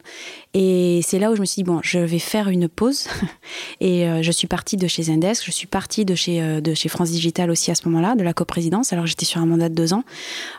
[0.54, 3.08] Et c'est là où je me suis dit, bon, je vais faire une pause.
[3.80, 6.88] et euh, je suis partie de chez Zendesk, je suis partie de chez, de chez
[6.88, 8.92] France Digital aussi à ce moment-là, de la coprésidence.
[8.92, 10.04] Alors j'étais sur un mandat de deux ans,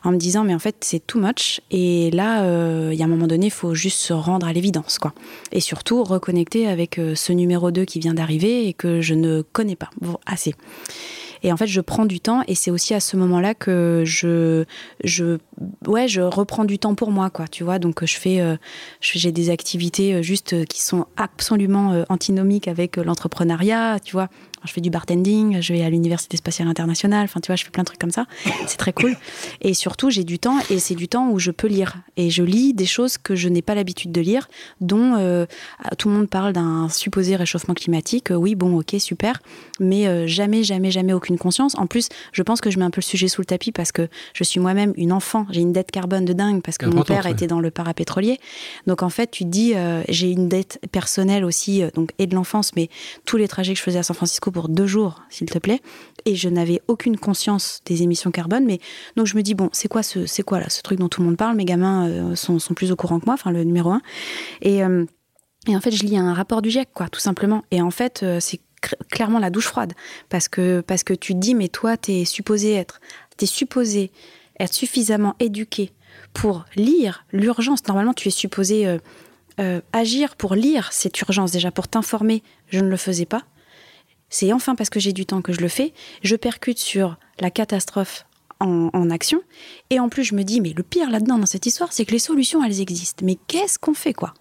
[0.03, 1.61] en me disant, mais en fait, c'est too much.
[1.71, 2.43] Et là,
[2.91, 5.13] il y a un moment donné, il faut juste se rendre à l'évidence, quoi.
[5.51, 9.75] Et surtout, reconnecter avec ce numéro 2 qui vient d'arriver et que je ne connais
[9.75, 9.89] pas
[10.25, 10.53] assez.
[11.43, 14.65] Et en fait, je prends du temps et c'est aussi à ce moment-là que je,
[15.03, 15.37] je,
[15.87, 17.47] ouais, je reprends du temps pour moi, quoi.
[17.47, 18.55] Tu vois, donc je fais, euh,
[19.01, 24.29] j'ai des activités euh, juste euh, qui sont absolument antinomiques avec l'entrepreneuriat, tu vois
[24.65, 27.71] je fais du bartending, je vais à l'université spatiale internationale, enfin tu vois, je fais
[27.71, 28.25] plein de trucs comme ça.
[28.67, 29.15] C'est très cool.
[29.61, 31.95] Et surtout, j'ai du temps et c'est du temps où je peux lire.
[32.17, 34.47] Et je lis des choses que je n'ai pas l'habitude de lire,
[34.81, 35.45] dont euh,
[35.97, 38.27] tout le monde parle d'un supposé réchauffement climatique.
[38.31, 39.41] Oui, bon, ok, super.
[39.79, 41.75] Mais euh, jamais, jamais, jamais aucune conscience.
[41.77, 43.91] En plus, je pense que je mets un peu le sujet sous le tapis parce
[43.91, 45.45] que je suis moi-même une enfant.
[45.49, 48.39] J'ai une dette carbone de dingue parce que mon père était dans le parapétrolier.
[48.87, 52.35] Donc en fait, tu te dis, euh, j'ai une dette personnelle aussi, donc et de
[52.35, 52.89] l'enfance, mais
[53.25, 55.81] tous les trajets que je faisais à San Francisco pour deux jours, s'il te plaît.
[56.23, 58.63] Et je n'avais aucune conscience des émissions carbone.
[58.63, 58.79] Mais
[59.17, 61.19] donc je me dis bon, c'est quoi ce, c'est quoi là, ce truc dont tout
[61.19, 61.57] le monde parle?
[61.57, 64.01] Mes gamins euh, sont, sont, plus au courant que moi, enfin le numéro un.
[64.61, 65.03] Et, euh,
[65.67, 67.65] et en fait, je lis un rapport du GIEC, quoi, tout simplement.
[67.71, 68.61] Et en fait, euh, c'est
[69.11, 69.91] clairement la douche froide
[70.29, 73.01] parce que parce que tu te dis mais toi, tu es supposé être,
[73.35, 74.09] t'es supposé
[74.57, 75.91] être suffisamment éduqué
[76.31, 77.85] pour lire l'urgence.
[77.89, 78.99] Normalement, tu es supposé
[79.91, 82.41] agir pour lire cette urgence déjà pour t'informer.
[82.69, 83.43] Je ne le faisais pas.
[84.29, 85.93] C'est enfin parce que j'ai du temps que je le fais.
[86.23, 88.25] Je percute sur la catastrophe
[88.59, 89.41] en, action.
[89.89, 92.11] Et en plus, je me dis, mais le pire là-dedans, dans cette histoire, c'est que
[92.11, 93.23] les solutions, elles existent.
[93.25, 94.33] Mais qu'est-ce qu'on fait, quoi?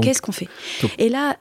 [0.00, 0.48] Qu'est-ce qu'on fait?
[0.98, 1.36] Et là,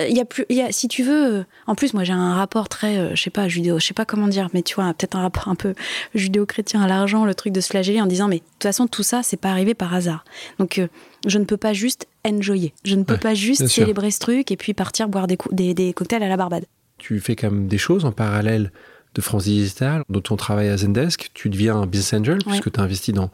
[0.00, 2.34] il y a plus, y a, si tu veux, euh, en plus, moi j'ai un
[2.34, 4.92] rapport très, euh, je sais pas, judéo, je sais pas comment dire, mais tu vois,
[4.92, 5.74] peut-être un rapport un peu
[6.16, 9.04] judéo-chrétien à l'argent, le truc de se flageller en disant, mais de toute façon, tout
[9.04, 10.24] ça, c'est pas arrivé par hasard.
[10.58, 10.88] Donc, euh,
[11.26, 12.74] je ne peux pas juste enjoyer.
[12.84, 15.92] Je ne peux pas juste célébrer ce truc et puis partir boire des, des, des
[15.92, 16.64] cocktails à la barbade
[16.98, 18.72] tu fais quand même des choses en parallèle
[19.14, 21.30] de France Digital, dont on travaille à Zendesk.
[21.34, 23.30] Tu deviens un business angel puisque tu as investi dans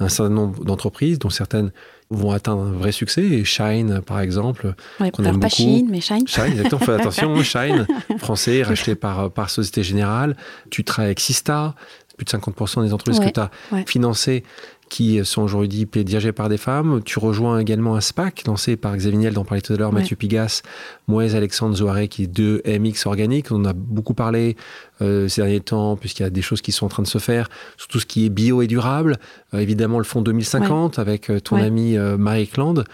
[0.00, 1.70] un certain nombre d'entreprises, dont certaines
[2.10, 3.22] vont atteindre un vrai succès.
[3.22, 5.48] Et Shine, par exemple, qu'on aime pas beaucoup.
[5.48, 6.26] Shine, mais Shine.
[6.26, 6.80] Shine, exactement.
[6.80, 7.42] Fais attention.
[7.42, 7.86] Shine,
[8.18, 10.36] français, racheté par, par Société Générale.
[10.70, 11.74] Tu travailles avec Sista,
[12.16, 13.50] plus de 50% des entreprises que tu as
[13.86, 14.44] financées
[14.92, 17.00] qui sont aujourd'hui dirigées par des femmes.
[17.02, 19.90] Tu rejoins également un SPAC lancé par Xavier Niel, dont on parlait tout à l'heure,
[19.90, 20.60] Mathieu Pigas,
[21.08, 23.50] Moïse Alexandre Zoaré, qui est de MX Organique.
[23.52, 24.54] On a beaucoup parlé
[25.00, 27.16] euh, ces derniers temps, puisqu'il y a des choses qui sont en train de se
[27.16, 29.16] faire, sur tout ce qui est bio et durable.
[29.54, 32.84] Euh, évidemment, le fonds 2050 avec euh, ton ami Marie Cland.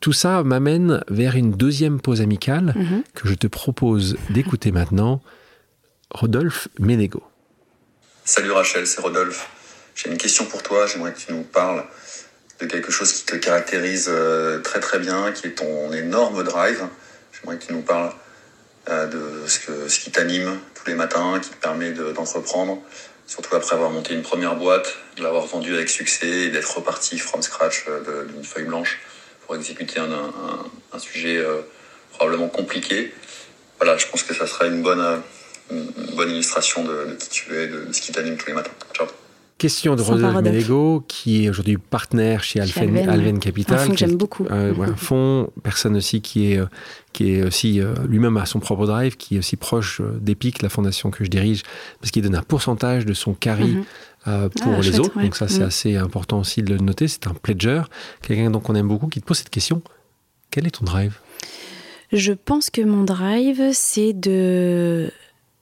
[0.00, 3.02] tout ça m'amène vers une deuxième pause amicale mm-hmm.
[3.14, 5.22] que je te propose d'écouter maintenant.
[6.10, 7.22] Rodolphe Ménégo.
[8.24, 9.48] Salut Rachel, c'est Rodolphe.
[9.94, 10.86] J'ai une question pour toi.
[10.86, 11.84] J'aimerais que tu nous parles
[12.62, 16.86] de quelque chose qui te caractérise euh, très très bien, qui est ton énorme drive.
[17.32, 18.12] J'aimerais que tu nous parles
[18.88, 22.80] euh, de ce, qui t'anime tous les matins, qui te permet d'entreprendre,
[23.26, 27.18] surtout après avoir monté une première boîte, de l'avoir vendue avec succès et d'être reparti
[27.18, 29.00] from scratch euh, d'une feuille blanche
[29.44, 31.44] pour exécuter un, sujet
[32.12, 33.12] probablement compliqué.
[33.78, 35.20] Voilà, je pense que ça serait une bonne,
[36.14, 38.70] bonne illustration de qui tu es, de ce qui t'anime tous les matins.
[38.94, 39.08] Ciao.
[39.62, 43.78] Question de Rodolphe Ménégo, qui est aujourd'hui partenaire chez Alven, Capital.
[43.78, 44.44] Un fonds que j'aime beaucoup.
[44.50, 46.66] Euh, un fonds, personne aussi qui est, euh,
[47.12, 50.68] qui est aussi euh, lui-même à son propre drive, qui est aussi proche d'EPIC, la
[50.68, 51.62] fondation que je dirige,
[52.00, 54.48] parce qu'il donne un pourcentage de son carry mhm.
[54.48, 55.16] pour ah, les autres.
[55.16, 55.66] Donc ça, c'est mhm.
[55.66, 57.06] assez important aussi de le noter.
[57.06, 57.82] C'est un pledger,
[58.20, 59.80] quelqu'un dont on aime beaucoup, qui te pose cette question.
[60.50, 61.20] Quel est ton drive?
[62.10, 65.08] Je pense que mon drive, c'est de...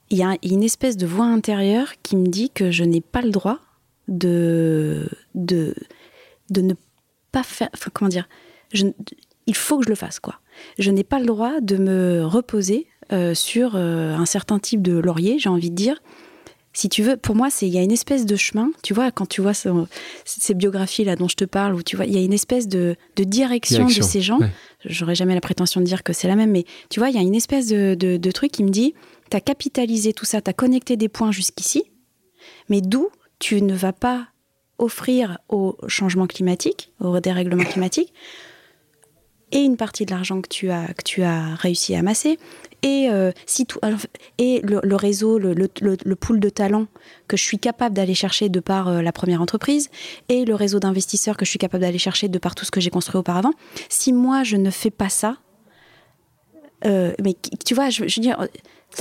[0.08, 3.20] Il y a une espèce de voix intérieure qui me dit que je n'ai pas
[3.20, 3.58] le droit
[4.10, 5.74] de, de,
[6.50, 6.74] de ne
[7.32, 7.70] pas faire.
[7.72, 8.28] Enfin, comment dire
[8.72, 8.86] je,
[9.46, 10.40] Il faut que je le fasse, quoi.
[10.78, 14.92] Je n'ai pas le droit de me reposer euh, sur euh, un certain type de
[14.98, 16.02] laurier, j'ai envie de dire.
[16.72, 18.70] Si tu veux, pour moi, il y a une espèce de chemin.
[18.84, 22.06] Tu vois, quand tu vois ces biographies là dont je te parle, où tu vois,
[22.06, 24.38] il y a une espèce de, de direction, de ces gens.
[24.84, 27.18] J'aurais jamais la prétention de dire que c'est la même, mais tu vois, il y
[27.18, 28.94] a une espèce de, de, de truc qui me dit,
[29.30, 31.90] tu as capitalisé tout ça, tu as connecté des points jusqu'ici,
[32.68, 33.08] mais d'où
[33.40, 34.28] tu ne vas pas
[34.78, 38.12] offrir au changement climatique, au dérèglement climatique,
[39.52, 42.38] et une partie de l'argent que tu as que tu as réussi à amasser
[42.82, 43.80] et euh, si tout
[44.38, 46.86] et le, réseau le, le, pool de talents
[47.26, 49.90] que je suis capable d'aller chercher de par euh, la première entreprise
[50.28, 52.80] et le réseau d'investisseurs que je suis capable d'aller chercher de par tout ce que
[52.80, 53.52] j'ai construit auparavant
[53.88, 55.38] si moi je ne fais pas ça
[56.86, 57.34] euh, mais
[57.66, 58.46] tu vois je, je veux dire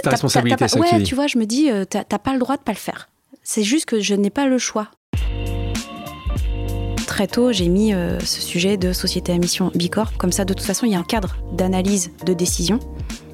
[0.01, 2.77] ta responsabilité ouais tu vois je me dis t'as pas le droit de pas le
[2.77, 3.07] faire
[3.51, 4.91] C'est juste que je n'ai pas le choix.
[7.07, 10.15] Très tôt, j'ai mis euh, ce sujet de société à mission Bicorp.
[10.19, 12.79] Comme ça, de toute façon, il y a un cadre d'analyse de décision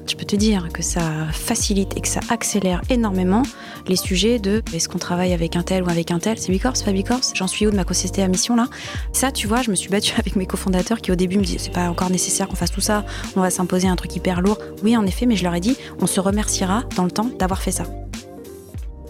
[0.08, 3.42] je peux te dire que ça facilite et que ça accélère énormément
[3.88, 6.38] les sujets de est-ce qu'on travaille avec un tel ou avec un tel?
[6.38, 8.68] C'est Bicorp, c'est pas Bicorp J'en suis où de ma société à mission là?
[9.12, 11.58] Ça, tu vois, je me suis battue avec mes cofondateurs qui au début me disaient
[11.58, 13.04] c'est pas encore nécessaire qu'on fasse tout ça,
[13.34, 14.58] on va s'imposer un truc hyper lourd.
[14.84, 17.60] Oui, en effet, mais je leur ai dit on se remerciera dans le temps d'avoir
[17.60, 17.84] fait ça.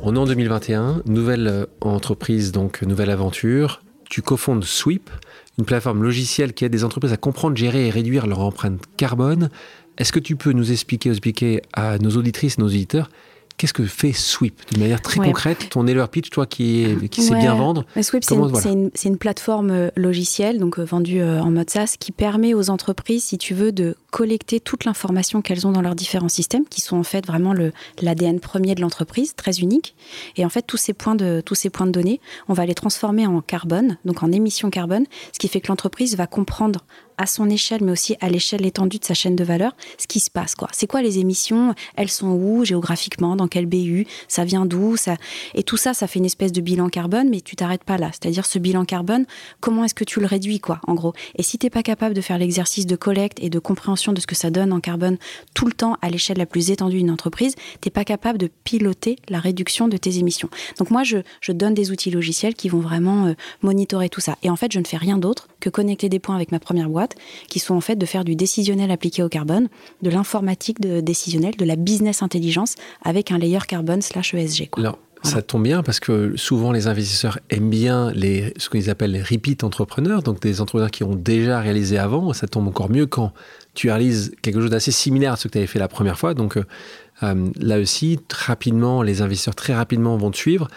[0.08, 3.82] On est en 2021, nouvelle euh, entreprise, donc nouvelle aventure.
[4.08, 5.10] Tu cofondes Sweep,
[5.58, 9.50] une plateforme logicielle qui aide des entreprises à comprendre, gérer et réduire leur empreinte carbone.
[9.98, 13.10] Est-ce que tu peux nous expliquer, expliquer à nos auditrices et nos auditeurs
[13.56, 14.60] Qu'est-ce que fait Sweep?
[14.70, 17.84] D'une manière très concrète Ton elevator pitch, toi qui, qui sais bien vendre.
[18.00, 22.54] Sweep, c'est une, une, plateforme euh, logicielle, donc euh, vendue en mode SaaS, qui permet
[22.54, 26.66] aux entreprises, si tu veux, de collecter toute l'information qu'elles ont dans leurs différents systèmes,
[26.66, 27.52] qui sont en fait vraiment
[28.00, 29.94] l'ADN premier de l'entreprise, très unique.
[30.36, 32.74] Et en fait, tous ces points de tous ces points de données, on va les
[32.74, 35.04] transformer en carbone, donc en émissions carbone,
[35.34, 36.86] ce qui fait que l'entreprise va comprendre
[37.18, 40.20] à son échelle, mais aussi à l'échelle étendue de sa chaîne de valeur, ce qui
[40.20, 40.54] se passe.
[40.72, 41.74] C'est quoi les émissions?
[41.96, 43.36] Elles sont où géographiquement?
[43.36, 44.96] Dans quel BU Ça vient d'où?
[44.96, 45.16] Ça...
[45.54, 48.10] Et tout ça, ça fait une espèce de bilan carbone, mais tu t'arrêtes pas là.
[48.12, 49.26] C'est-à-dire ce bilan carbone,
[49.60, 51.14] comment est-ce que tu le réduis, quoi, en gros?
[51.36, 54.20] Et si tu n'es pas capable de faire l'exercice de collecte et de compréhension de
[54.20, 55.16] ce que ça donne en carbone
[55.54, 58.50] tout le temps à l'échelle la plus étendue d'une entreprise, tu n'es pas capable de
[58.64, 60.48] piloter la réduction de tes émissions.
[60.78, 64.36] Donc moi, je, je donne des outils logiciels qui vont vraiment euh, monitorer tout ça.
[64.42, 66.88] Et en fait, je ne fais rien d'autre que connecter des points avec ma première
[66.88, 67.14] boîte
[67.48, 69.68] qui sont en fait de faire du décisionnel appliqué au carbone,
[70.02, 74.70] de l'informatique de décisionnel, de la business intelligence avec un layer carbone slash ESG.
[74.76, 79.12] Alors, ça tombe bien parce que souvent les investisseurs aiment bien les, ce qu'ils appellent
[79.12, 82.32] les repeat entrepreneurs, donc des entrepreneurs qui ont déjà réalisé avant.
[82.32, 83.32] Ça tombe encore mieux quand
[83.76, 86.34] tu réalises quelque chose d'assez similaire à ce que tu avais fait la première fois.
[86.34, 90.68] Donc euh, là aussi, rapidement, les investisseurs très rapidement vont te suivre.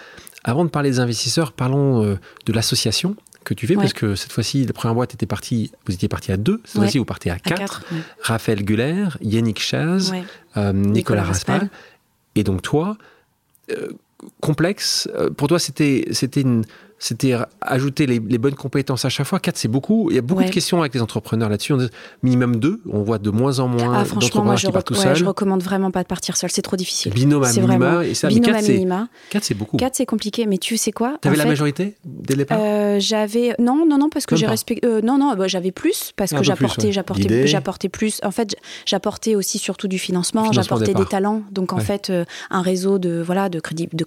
[0.44, 4.32] Avant de parler des investisseurs, parlons euh, de l'association que tu fais, parce que cette
[4.32, 7.32] fois-ci, la première boîte était partie, vous étiez parti à deux, cette fois-ci, vous partez
[7.32, 7.84] à quatre.
[8.22, 10.14] Raphaël Guller, Yannick Chaz,
[10.58, 11.70] euh, Nicolas, Raspal.
[12.36, 12.98] Et donc toi,
[13.72, 13.90] euh,
[14.42, 16.64] complexe, euh, pour toi, c'était une
[17.00, 19.40] c'était ajouter les, bonnes compétences à chaque fois.
[19.40, 20.10] Quatre, c'est beaucoup.
[20.10, 21.74] Il y a beaucoup de questions avec les entrepreneurs là-dessus.
[22.24, 22.82] Minimum deux.
[22.90, 25.16] On voit de moins en moins ah, d'entrepreneurs qui partent tout seuls.
[25.16, 26.50] Je recommande vraiment pas de partir seul.
[26.52, 27.14] C'est trop difficile.
[27.14, 28.06] Binôme à minima.
[28.06, 29.08] Et ça, binôme à minima.
[29.30, 29.78] Quatre, c'est beaucoup.
[29.78, 30.46] Quatre, c'est compliqué.
[30.46, 32.60] Mais tu sais quoi Tu avais la majorité dès le départ?
[32.62, 34.86] euh, J'avais non, non, non, parce que j'ai respecté.
[34.86, 38.20] Euh, non, non, bah, j'avais plus parce que j'apportais, j'apportais, j'apportais plus.
[38.24, 40.52] En fait, j'apportais aussi surtout du financement.
[40.52, 41.44] J'apportais des talents.
[41.52, 44.06] Donc en fait, euh, un réseau de voilà de crédit, de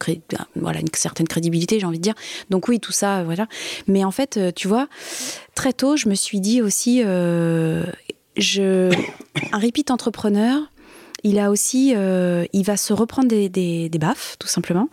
[0.56, 2.14] voilà une certaine crédibilité, j'ai envie de dire.
[2.50, 3.46] Donc oui, tout ça, voilà.
[3.86, 4.88] Mais en fait, euh, tu vois,
[5.54, 7.84] très tôt, je me suis dit aussi, euh,
[8.36, 8.94] je,
[9.52, 10.60] un repeat entrepreneur,
[11.24, 14.90] il a aussi, euh, il va se reprendre des, des, baffes, tout simplement.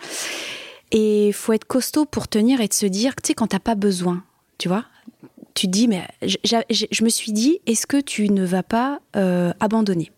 [0.92, 3.76] Et faut être costaud pour tenir et de se dire, tu sais, quand t'as pas
[3.76, 4.24] besoin,
[4.58, 4.86] tu vois,
[5.56, 9.00] tu te dis, mais je, me suis dit, est-ce que tu ne vas pas
[9.60, 10.12] abandonner?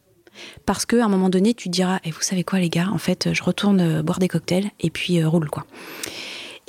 [0.66, 3.34] Parce qu'à un moment donné, tu diras, et vous savez quoi les gars, en fait,
[3.34, 5.66] je retourne boire des cocktails et puis roule quoi.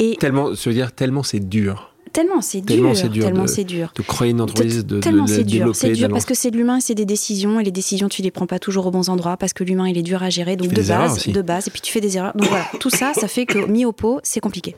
[0.03, 1.95] Et tellement, veux dire, tellement c'est dur.
[2.13, 5.93] Tellement c'est dur, tellement c'est dur, de créer une entreprise, de, tellement c'est dur, c'est
[5.93, 8.47] dur parce que c'est de l'humain, c'est des décisions et les décisions tu les prends
[8.47, 10.83] pas toujours aux bons endroits parce que l'humain il est dur à gérer donc de
[10.83, 12.37] base, de base et puis tu fais des erreurs.
[12.37, 14.77] Donc voilà tout ça ça fait que mis au pot c'est compliqué.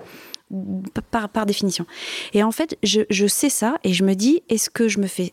[1.10, 1.86] Par, par définition.
[2.34, 5.06] Et en fait, je, je, sais ça et je me dis, est-ce que je me
[5.06, 5.32] fais...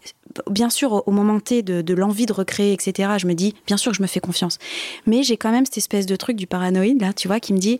[0.49, 3.77] Bien sûr, au moment T de, de l'envie de recréer, etc., je me dis, bien
[3.77, 4.57] sûr je me fais confiance.
[5.05, 7.57] Mais j'ai quand même cette espèce de truc du paranoïde, là, tu vois, qui me
[7.57, 7.79] dit,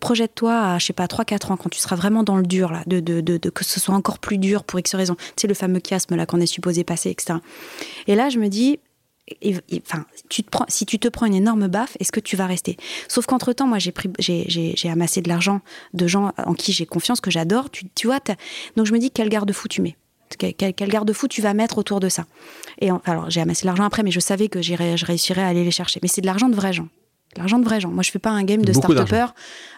[0.00, 2.82] projette-toi à, je sais pas, 3-4 ans, quand tu seras vraiment dans le dur, là,
[2.86, 5.14] de, de, de, que ce soit encore plus dur pour X raison.
[5.14, 7.38] Tu sais, le fameux chiasme, là, qu'on est supposé passer, etc.
[8.06, 8.78] Et là, je me dis,
[9.84, 12.76] enfin, tu prends, si tu te prends une énorme baffe, est-ce que tu vas rester?
[13.08, 15.60] Sauf qu'entre-temps, moi, j'ai, pris, j'ai, amassé de l'argent
[15.94, 17.70] de gens en qui j'ai confiance, que j'adore.
[17.70, 18.20] Tu, tu vois,
[18.76, 19.96] donc je me dis, quel garde-fou tu mets?
[20.36, 22.26] Quel, garde-fou tu vas mettre autour de ça
[22.80, 25.64] Et alors, j'ai amassé de l'argent après, mais je savais que je réussirais à aller
[25.64, 26.00] les chercher.
[26.02, 26.88] Mais c'est de l'argent de vrais gens.
[27.36, 27.90] L'argent de vrais gens.
[27.90, 29.26] Moi, je fais pas un game de start-upper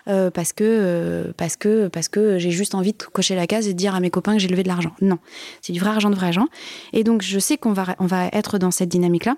[0.08, 3.66] euh, parce que euh, parce que parce que j'ai juste envie de cocher la case
[3.66, 4.92] et de dire à mes copains que j'ai levé de l'argent.
[5.00, 5.18] Non,
[5.60, 6.46] c'est du vrai argent de vrais gens.
[6.92, 9.36] Et donc, je sais qu'on va on va être dans cette dynamique-là.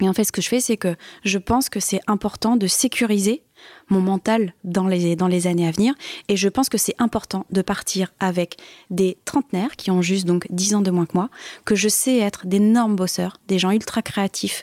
[0.00, 2.66] Et en fait, ce que je fais, c'est que je pense que c'est important de
[2.66, 3.42] sécuriser
[3.88, 5.94] mon mental dans les, dans les années à venir.
[6.28, 8.56] Et je pense que c'est important de partir avec
[8.90, 11.28] des trentenaires qui ont juste donc 10 ans de moins que moi,
[11.64, 14.62] que je sais être d'énormes bosseurs, des gens ultra créatifs,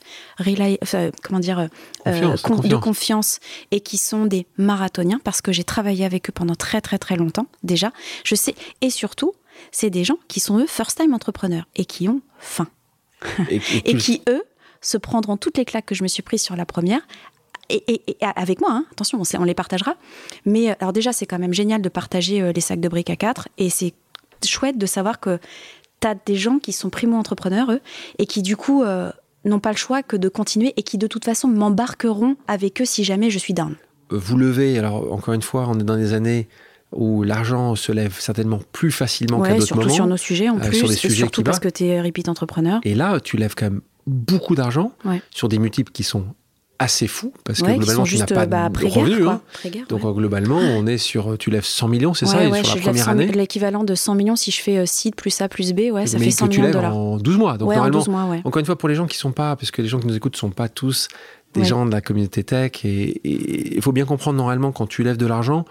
[1.24, 1.70] comment dire,
[2.08, 3.40] euh, de confiance
[3.72, 7.16] et qui sont des marathoniens parce que j'ai travaillé avec eux pendant très très très
[7.16, 7.92] longtemps déjà.
[8.24, 9.34] Je sais, et surtout,
[9.72, 12.68] c'est des gens qui sont eux first time entrepreneurs et qui ont faim.
[13.50, 14.44] et qui eux
[14.82, 17.02] se prendront toutes les claques que je me suis prises sur la première
[17.70, 18.02] et,
[18.36, 19.94] avec moi, hein, attention, on, on, les partagera.
[20.44, 23.48] Mais alors déjà, c'est quand même génial de partager les sacs de briques à quatre,
[23.60, 23.94] et c'est
[24.44, 25.38] chouette de savoir que
[26.02, 27.82] tu as des gens qui sont primo-entrepreneurs, eux,
[28.18, 28.84] et qui du coup
[29.46, 32.86] n'ont pas le choix que de continuer et qui de toute façon m'embarqueront avec eux
[32.86, 33.76] si jamais je suis down.
[34.10, 36.48] Vous levez, alors encore une fois, on est dans des années
[36.92, 39.84] où l'argent se lève certainement plus facilement qu'à d'autres moments.
[39.84, 42.28] Surtout sur nos sujets en euh, plus, sur et surtout parce que tu es repeat
[42.28, 42.80] entrepreneur.
[42.84, 44.92] Et là, tu lèves quand même beaucoup d'argent
[45.32, 46.26] sur des multiples qui sont
[46.80, 49.28] assez fous parce que globalement tu n'as pas bah, de revenus.
[49.28, 49.42] Hein.
[49.90, 53.28] Donc globalement on est sur tu lèves 100 millions c'est ça sur la première année
[53.28, 56.32] l'équivalent de 100 millions si je fais euh, plus A plus B ouais ça fait
[56.32, 58.88] 100 que tu millions de dollars en 12 mois donc normalement encore une fois pour
[58.88, 61.10] les gens qui sont pas parce que les gens qui nous écoutent sont pas tous
[61.54, 63.20] des gens de la communauté tech et
[63.76, 65.66] il faut bien comprendre normalement quand tu lèves de l'argent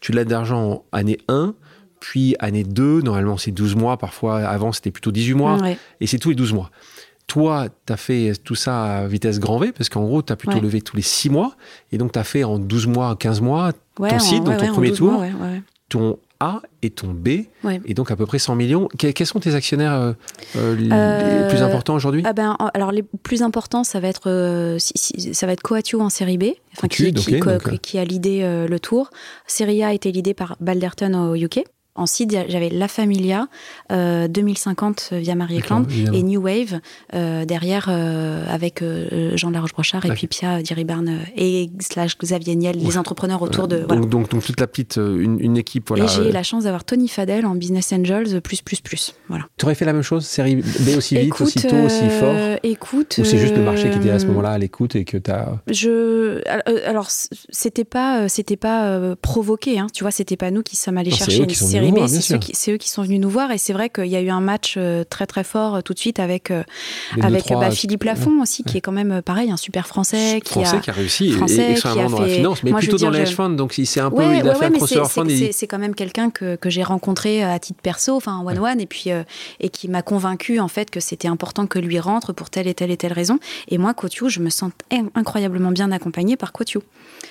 [0.00, 1.54] tu lèves de l'argent année 1
[2.00, 5.58] puis année 2 normalement c'est 12 mois parfois avant c'était plutôt 18 mois
[6.00, 6.70] et c'est tous les 12 mois
[7.26, 10.36] toi, tu as fait tout ça à vitesse grand V, parce qu'en gros, tu as
[10.36, 11.56] plutôt levé tous les 6 mois,
[11.92, 14.92] et donc tu as fait en 12 mois, 15 mois, ton site, donc ton premier
[14.92, 15.24] tour,
[15.88, 17.28] ton A et ton B,
[17.84, 18.88] et donc à peu près 100 millions.
[18.98, 20.12] quels sont tes actionnaires euh,
[20.56, 22.22] euh, les euh, plus importants aujourd'hui?
[22.24, 26.38] ah ben, Alors, les plus importants, ça va être, ça va être Coatio en série
[26.38, 26.44] B,
[26.76, 27.12] enfin, qui,
[27.80, 29.10] qui, a l'idée le tour.
[29.46, 31.64] Série A a été l'idée par Balderton au UK.
[31.96, 33.46] Ensuite, j'avais La Familia,
[33.88, 36.80] 2050 euh, via Marie Ekland et New Wave
[37.14, 38.82] euh, derrière euh, avec
[39.34, 43.78] Jean Laroche-Brochard et puis Pia Diribarne et slash Xavier Niel, les entrepreneurs autour de.
[43.78, 45.88] Donc, donc, donc, toute la petite, une, équipe.
[45.88, 46.04] Voilà.
[46.04, 49.14] Et j'ai la chance d'avoir Tony Fadel en Business Angels, plus, plus, plus.
[49.28, 49.44] Voilà.
[49.56, 52.58] Tu aurais fait la même chose, série B aussi vite, aussi tôt, aussi fort?
[52.64, 53.16] Écoute.
[53.18, 55.30] Ou c'est juste le marché qui était à ce moment-là à l'écoute et que tu
[55.30, 55.60] as.
[55.70, 56.40] Je.
[56.88, 61.12] Alors, c'était pas, c'était pas provoqué, hein, tu vois, c'était pas nous qui sommes allés
[61.12, 63.50] chercher une série c'est eux, qui sont venus nous voir.
[63.50, 65.94] Et c'est vrai qu'il y a eu un match euh, très très fort euh, tout
[65.94, 66.62] de suite avec, euh,
[67.20, 70.40] avec bah, Philippe Lafont aussi, qui est quand même pareil, un super français.
[70.44, 73.26] Qui français a, qui a réussi, français, extrêmement dans la finance, mais plutôt dans les
[73.26, 73.50] fund.
[73.50, 75.28] Donc c'est un peu, il a fait un crossover fund.
[75.52, 78.86] C'est quand même quelqu'un que, que j'ai rencontré à titre perso, enfin one one, et
[78.86, 79.10] puis
[79.60, 82.74] et qui m'a convaincu en fait que c'était important que lui rentre pour telle et
[82.74, 83.38] telle et telle raison.
[83.68, 84.70] Et moi, Cotiu, je me sens
[85.14, 86.80] incroyablement bien accompagnée par Cotiu.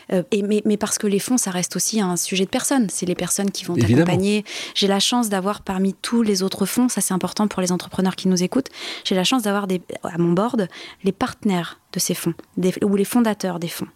[0.10, 2.88] et mais, mais parce que les fonds, ça reste aussi un sujet de personnes.
[2.90, 4.43] C'est les personnes qui vont t'accompagner
[4.76, 8.16] j'ai la chance d'avoir parmi tous les autres fonds, ça c'est important pour les entrepreneurs
[8.16, 8.70] qui nous écoutent,
[9.04, 9.68] j'ai la chance d'avoir
[10.04, 10.68] à mon board
[11.04, 12.34] les partenaires de ces fonds,
[12.82, 13.88] ou les fondateurs des fonds.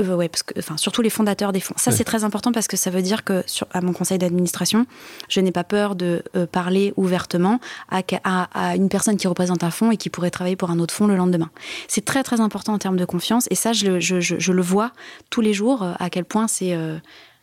[0.00, 1.74] Euh, ouais, parce que, enfin, surtout les fondateurs des fonds.
[1.76, 4.86] Ça, c'est très important parce que ça veut dire que, sur, à mon conseil d'administration,
[5.28, 7.60] je n'ai pas peur de euh, parler ouvertement
[7.90, 10.92] à, à, une personne qui représente un fonds et qui pourrait travailler pour un autre
[10.92, 11.50] fonds le lendemain.
[11.88, 13.46] C'est très, très important en termes de confiance.
[13.50, 14.92] Et ça, je, je, je, le vois
[15.30, 16.76] tous les jours, euh, à quel point c'est.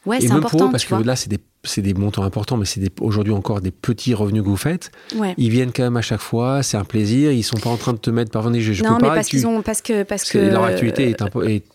[0.06, 0.70] ouais, c'est important.
[0.70, 4.14] parce que là, c'est des c'est des montants importants, mais c'est aujourd'hui encore des petits
[4.14, 4.92] revenus que vous faites.
[5.38, 7.32] Ils viennent quand même à chaque fois, c'est un plaisir.
[7.32, 9.46] Ils sont pas en train de te mettre par je, je non, mais parce qu'ils
[9.46, 11.22] ont, parce que, parce que leur activité est,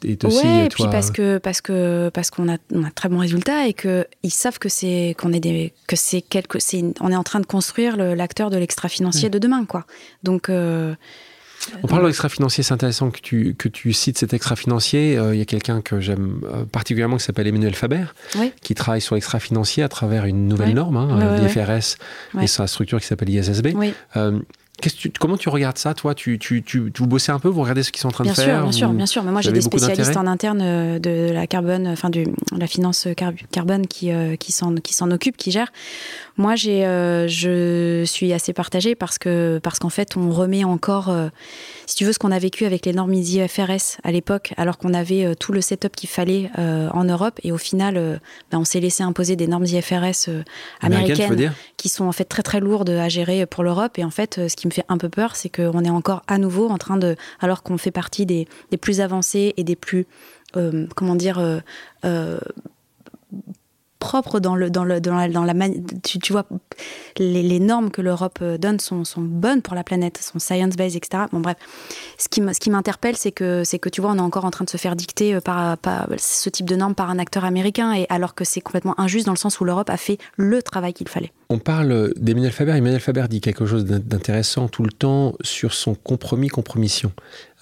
[0.05, 0.45] est, aussi.
[0.45, 3.66] Ouais, et puis parce que, parce que, parce qu'on a, on a très bons résultats
[3.68, 7.16] et que ils savent que c'est, qu'on est des, que c'est quelque, c'est, on est
[7.16, 9.87] en train de construire l'acteur de l'extra financier de demain, quoi.
[10.22, 10.49] Donc.
[10.49, 10.95] Euh,
[11.82, 15.16] on parle d'extra-financier, c'est intéressant que tu, que tu cites cet extra-financier.
[15.16, 18.04] Euh, il y a quelqu'un que j'aime euh, particulièrement qui s'appelle Emmanuel Faber,
[18.62, 21.96] qui travaille sur l'extra-financier à travers une nouvelle norme, hein, l'IFRS,
[22.40, 23.68] et sa structure qui s'appelle ISSB.
[24.16, 24.40] Euh,
[25.18, 26.14] comment tu regardes ça, toi?
[26.14, 28.32] Tu, tu, tu, vous bossez un peu, vous regardez ce qu'ils sont en train de
[28.32, 29.22] faire Bien sûr, bien sûr.
[29.22, 32.24] Mais moi, j'ai des spécialistes en interne de la carbone, enfin de
[32.56, 33.08] la finance
[33.50, 35.72] carbone qui, euh, qui s'en occupent, qui gèrent.
[36.37, 41.14] Moi, j'ai, euh, je suis assez partagée parce que parce qu'en fait, on remet encore,
[41.87, 44.95] si tu veux, ce qu'on a vécu avec les normes IFRS à l'époque, alors qu'on
[44.95, 48.20] avait tout le setup qu'il fallait en Europe, et au final,
[48.51, 50.30] ben, on s'est laissé imposer des normes IFRS
[50.80, 53.99] américaines qui sont en fait très très lourdes à gérer pour l'Europe.
[53.99, 56.39] Et en fait, ce qui me fait un peu peur, c'est qu'on est encore à
[56.39, 58.47] nouveau en train de, alors qu'on fait partie des,
[58.80, 60.07] plus avancés et des plus,
[60.57, 61.61] euh, comment dire, euh,
[62.05, 62.39] euh,
[63.99, 65.47] propre dans le dans le dans la, dans
[66.03, 66.47] tu, vois
[67.18, 70.97] les, normes que l'Europe euh, donne sont, sont, bonnes pour la planète sont science based
[70.97, 71.57] etc bon bref.
[72.18, 74.51] Ce qui ce qui m'interpelle c'est que c'est que tu vois on est encore en
[74.51, 77.44] train de se faire dicter euh, par, par, ce type de normes par un acteur
[77.44, 80.62] américain et alors que c'est complètement injuste dans le sens où l'Europe a fait le
[80.62, 81.32] travail qu'il fallait.
[81.49, 82.72] On parle d'Emmanuel Faber.
[82.72, 87.12] Emmanuel Faber dit quelque chose d'intéressant tout le temps sur son compromis compromission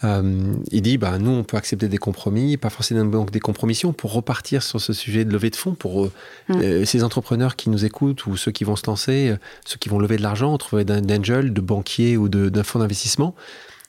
[0.04, 4.12] euh, il dit, bah, nous, on peut accepter des compromis, pas forcément des compromissions, pour
[4.12, 6.12] repartir sur ce sujet de levée de fonds, pour euh,
[6.48, 6.54] mm.
[6.56, 9.34] euh, ces entrepreneurs qui nous écoutent ou ceux qui vont se lancer,
[9.64, 13.34] ceux qui vont lever de l'argent, trouver d'angel, de banquier ou d'un fonds d'investissement.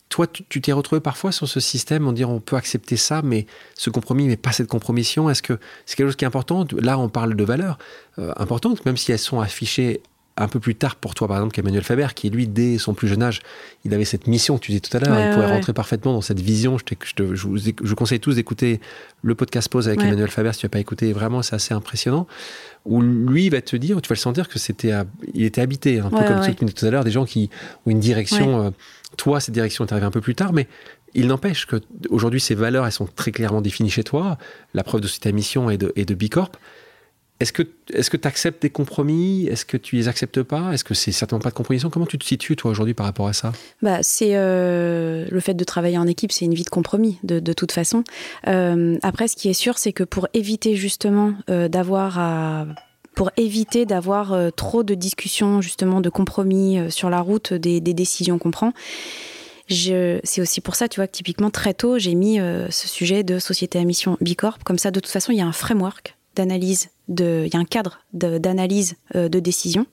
[0.09, 3.47] Toi, tu t'es retrouvé parfois sur ce système en disant on peut accepter ça, mais
[3.73, 5.29] ce compromis, mais pas cette compromission.
[5.29, 6.65] Est-ce que c'est quelque chose qui est important?
[6.79, 7.79] Là, on parle de valeurs
[8.37, 10.01] importantes, même si elles sont affichées
[10.37, 13.07] un peu plus tard pour toi, par exemple, qu'Emmanuel Faber, qui lui, dès son plus
[13.07, 13.41] jeune âge,
[13.85, 16.41] il avait cette mission, tu disais tout à l'heure, il pouvait rentrer parfaitement dans cette
[16.41, 16.77] vision.
[16.77, 18.81] Je, je, je, vous, je conseille tous d'écouter
[19.23, 22.27] le podcast Pause avec Emmanuel Faber, si tu n'as pas écouté, vraiment, c'est assez impressionnant.
[22.83, 24.91] Où lui, va te dire, tu vas le sentir que c'était,
[25.33, 27.49] il était habité, un peu comme ce que tout à l'heure, des gens qui
[27.85, 28.65] ont une direction.
[28.65, 28.69] Euh,
[29.17, 30.67] toi, cette direction est arrivée un peu plus tard, mais
[31.13, 31.77] il n'empêche que
[32.09, 34.37] aujourd'hui, ces valeurs, elles sont très clairement définies chez toi.
[34.73, 36.51] La preuve de cette mission et de, et de Bicorp.
[37.41, 37.63] Est-ce que
[37.93, 39.47] est-ce que tu acceptes des compromis?
[39.47, 40.71] Est-ce que tu les acceptes pas?
[40.71, 41.89] Est-ce que c'est certainement pas de compromission?
[41.89, 43.51] Comment tu te situes toi aujourd'hui par rapport à ça?
[43.81, 47.39] Bah c'est euh, le fait de travailler en équipe, c'est une vie de compromis de,
[47.53, 48.03] toute façon.
[48.47, 52.65] Euh, après, ce qui est sûr, c'est que pour éviter justement euh, d'avoir
[53.15, 58.51] pour éviter d'avoir trop de discussions, justement, de compromis sur la route des, décisions qu'on
[58.51, 58.73] prend.
[59.69, 63.39] C'est aussi pour ça, tu vois, que typiquement, très tôt, j'ai mis ce sujet de
[63.39, 64.57] société à mission Bicorp.
[64.65, 67.65] Comme ça, de toute façon, il y a un framework d'analyse, il y a un
[67.65, 69.85] cadre d'analyse de, de décision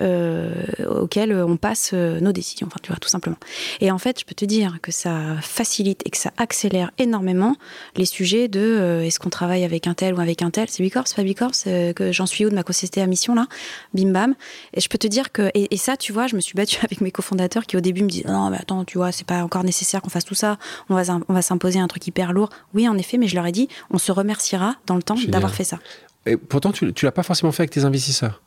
[0.00, 3.36] euh, auxquelles on passe euh, nos décisions, enfin, tu vois, tout simplement.
[3.80, 7.56] Et en fait, je peux te dire que ça facilite et que ça accélère énormément
[7.94, 10.82] les sujets de euh, est-ce qu'on travaille avec un tel ou avec un tel, c'est
[10.82, 11.52] Bicorp, c'est pas Bicorp,
[11.94, 13.46] que j'en suis où de ma société à mission là,
[13.92, 14.34] bim bam.
[14.72, 17.02] Et je peux te dire que, et, ça, tu vois, je me suis battue avec
[17.02, 19.62] mes cofondateurs qui au début me disaient non, mais attends, tu vois, c'est pas encore
[19.62, 22.48] nécessaire qu'on fasse tout ça, on va, on va s'imposer un truc hyper lourd.
[22.74, 25.54] Oui, en effet, mais je leur ai dit, on se remerciera dans le temps d'avoir
[25.54, 25.78] fait ça.
[26.26, 28.42] Et pourtant, tu, tu l'as pas forcément fait avec tes investisseurs.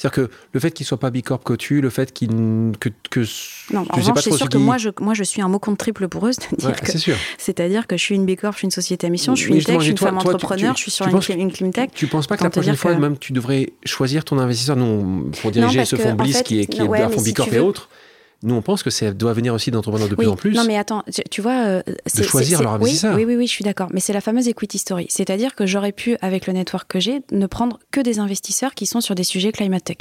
[0.00, 2.30] C'est-à-dire que le fait qu'il soit pas Bicorp tu, le fait qu'il
[2.80, 3.20] que, que
[3.70, 6.08] non, en revanche, c'est sûr que moi je moi je suis un mot compte triple
[6.08, 9.34] pour eux, c'est-à-dire c'est-à-dire que je suis une Bicorp, je suis une société à mission,
[9.34, 11.70] je suis une tech, je suis une femme entrepreneur, je suis sur une, une clean
[11.70, 11.90] tech.
[11.94, 15.50] Tu penses pas que la prochaine fois même tu devrais choisir ton investisseur non pour
[15.50, 17.90] diriger ce fonds Bliss qui est qui est un fonds Bicorp et autres
[18.42, 20.54] nous, on pense que ça doit venir aussi d'entrepreneurs de plus en plus.
[20.54, 21.66] Non, mais attends, tu vois.
[21.66, 23.14] Euh, de choisir leur investisseur.
[23.14, 23.88] Oui, oui, oui, je suis d'accord.
[23.92, 25.06] Mais c'est la fameuse equity story.
[25.10, 28.86] C'est-à-dire que j'aurais pu, avec le network que j'ai, ne prendre que des investisseurs qui
[28.86, 29.98] sont sur des sujets climate tech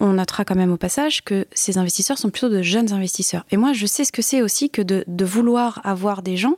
[0.00, 3.46] on notera quand même au passage que ces investisseurs sont plutôt de jeunes investisseurs.
[3.50, 6.56] Et moi, je sais ce que c'est aussi que de, vouloir avoir des gens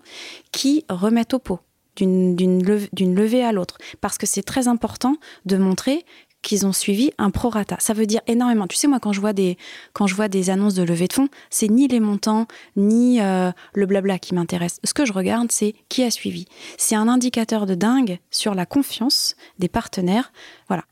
[0.52, 1.60] qui remettent au pot
[1.96, 3.78] d'une levée à l'autre.
[4.00, 5.16] Parce que c'est très important
[5.46, 6.04] de montrer
[6.46, 7.76] qu'ils ont suivi un prorata.
[7.80, 8.68] Ça veut dire énormément.
[8.68, 9.58] Tu sais, moi, quand je vois des,
[9.92, 13.50] quand je vois des annonces de levée de fonds, c'est ni les montants, ni euh,
[13.74, 14.78] le blabla qui m'intéresse.
[14.84, 16.46] Ce que je regarde, c'est qui a suivi.
[16.78, 20.32] C'est un indicateur de dingue sur la confiance des partenaires.
[20.68, 20.84] Voilà.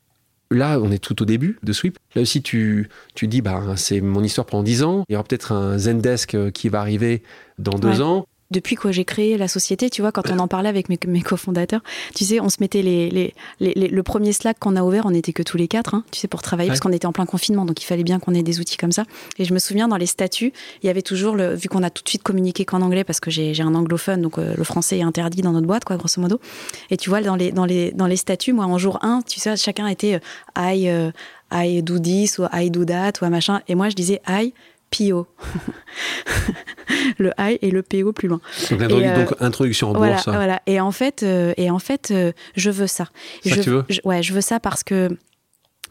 [0.51, 1.97] Là, on est tout au début de Sweep.
[2.15, 5.05] Là aussi, tu, tu dis, bah, c'est mon histoire pendant 10 ans.
[5.07, 7.23] Il y aura peut-être un Zendesk euh, qui va arriver
[7.59, 10.69] dans deux ans depuis que j'ai créé la société, tu vois, quand on en parlait
[10.69, 11.81] avec mes, mes cofondateurs,
[12.13, 15.11] tu sais, on se mettait les, les, les, le premier Slack qu'on a ouvert, on
[15.11, 17.25] n'était que tous les quatre, hein, tu sais, pour travailler, parce qu'on était en plein
[17.25, 19.03] confinement, donc il fallait bien qu'on ait des outils comme ça.
[19.39, 21.89] Et je me souviens, dans les statuts, il y avait toujours, le, vu qu'on a
[21.89, 24.99] tout de suite communiqué qu'en anglais, parce que j'ai un anglophone, donc euh, le français
[24.99, 26.39] est interdit dans notre boîte, quoi, grosso modo.
[26.91, 29.39] Et tu vois, dans les, dans les, dans les statuts, moi, en jour 1, tu
[29.39, 31.11] sais, chacun était euh, I, euh,
[31.51, 33.61] I do this, ou I do that, ou machin.
[33.67, 34.53] Et moi, je disais I
[34.91, 35.27] PO.
[37.17, 38.41] le I et le PO plus loin.
[38.71, 40.27] Donc, euh, introduction en voilà, bourse.
[40.27, 40.61] Voilà.
[40.65, 43.05] Et en fait, euh, et en fait euh, je veux ça.
[43.43, 45.09] ça je, tu veux ouais, je veux ça parce que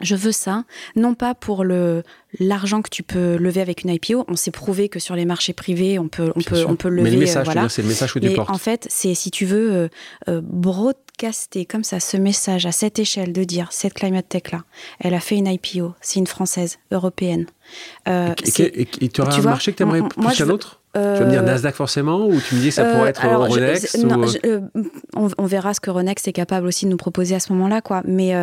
[0.01, 0.65] je veux ça,
[0.95, 2.03] non pas pour le
[2.39, 4.25] l'argent que tu peux lever avec une IPO.
[4.27, 7.03] On s'est prouvé que sur les marchés privés, on peut on peut on peut lever.
[7.03, 8.49] Mais le message, c'est le message que tu Mais portes.
[8.49, 9.89] En fait, c'est si tu veux
[10.27, 14.63] euh, broadcaster comme ça ce message à cette échelle de dire cette climate tech là,
[14.99, 17.45] elle a fait une IPO, c'est une française européenne.
[18.07, 20.81] Euh, et, tu auras un marché que tu aimerais plus qu'un autre?
[20.95, 23.23] Tu veux me dire euh, Nasdaq forcément ou tu me dis que ça pourrait être
[23.23, 24.61] alors, non, euh,
[25.15, 28.01] on, verra ce que Ronex est capable aussi de nous proposer à ce moment-là, quoi.
[28.05, 28.35] Mais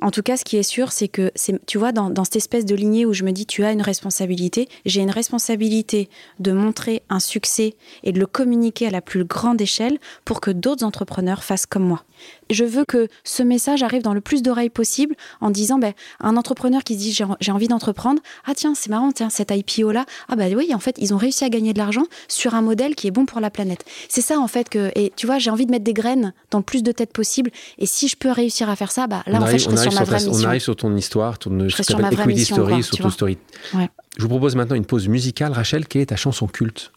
[0.00, 1.32] en tout cas, ce qui est sûr, c'est que,
[1.66, 3.82] tu vois, dans, dans, cette espèce de lignée où je me dis, tu as une
[3.82, 9.24] responsabilité, j'ai une responsabilité de montrer un succès et de le communiquer à la plus
[9.24, 12.04] grande échelle pour que d'autres entrepreneurs fassent comme moi.
[12.50, 16.36] Je veux que ce message arrive dans le plus d'oreilles possible en disant, ben, un
[16.36, 20.06] entrepreneur qui se dit j'ai envie d'entreprendre, ah tiens, c'est marrant, tiens, cette IPO là,
[20.28, 21.95] ah bah oui, en fait, ils ont réussi à gagner de l'argent
[22.28, 23.84] sur un modèle qui est bon pour la planète.
[24.08, 26.58] C'est ça en fait que, et tu vois, j'ai envie de mettre des graines dans
[26.58, 27.50] le plus de têtes possible.
[27.78, 29.92] Et si je peux réussir à faire ça, bah là, en fait, je serai sur
[29.92, 30.32] ma vraie mission.
[30.32, 33.38] On arrive sur ton histoire, ton sur ma Equity Story, sur ton story.
[33.72, 35.52] Je vous propose maintenant une pause musicale.
[35.52, 36.92] Rachel, quelle est ta chanson culte?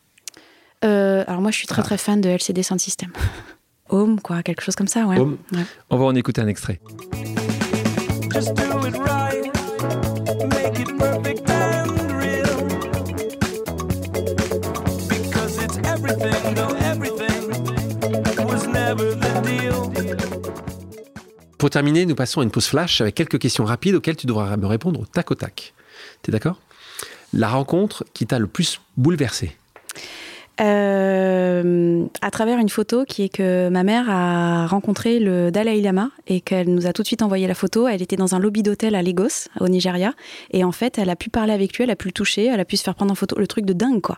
[0.85, 1.85] Euh, Alors moi, je suis très ah.
[1.85, 3.11] très fan de LCD Sound System.
[3.89, 5.17] Home, quoi, quelque chose comme ça, ouais.
[5.89, 6.79] On va en écouter un extrait.
[21.59, 24.55] Pour terminer, nous passons à une pause flash avec quelques questions rapides auxquelles tu devras
[24.55, 25.73] me répondre au tac au tac.
[26.21, 26.61] T'es d'accord?
[27.33, 29.51] La rencontre qui t'a le plus bouleversé?
[30.61, 36.11] Euh, À travers une photo qui est que ma mère a rencontré le Dalai Lama
[36.27, 37.89] et qu'elle nous a tout de suite envoyé la photo.
[37.89, 40.13] Elle était dans un lobby d'hôtel à Lagos, au Nigeria.
[40.51, 42.61] Et en fait, elle a pu parler avec lui, elle a pu le toucher, elle
[42.61, 43.37] a pu se faire prendre en photo.
[43.37, 44.17] Le truc de dingue, quoi.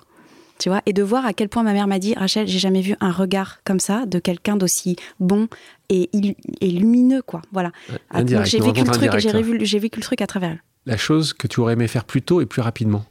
[0.62, 2.82] Tu vois, et de voir à quel point ma mère m'a dit Rachel, j'ai jamais
[2.82, 5.48] vu un regard comme ça de quelqu'un d'aussi bon
[5.90, 7.42] et, et, lumineux, quoi.
[7.52, 7.72] Voilà.
[8.46, 9.10] j'ai vécu, le truc,
[9.66, 10.64] j'ai vécu le truc à travers elle.
[10.86, 13.04] La chose que tu aurais aimé faire plus tôt et plus rapidement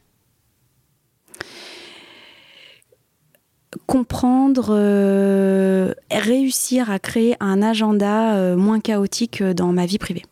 [3.87, 10.25] comprendre, euh, réussir à créer un agenda euh, moins chaotique euh, dans ma vie privée.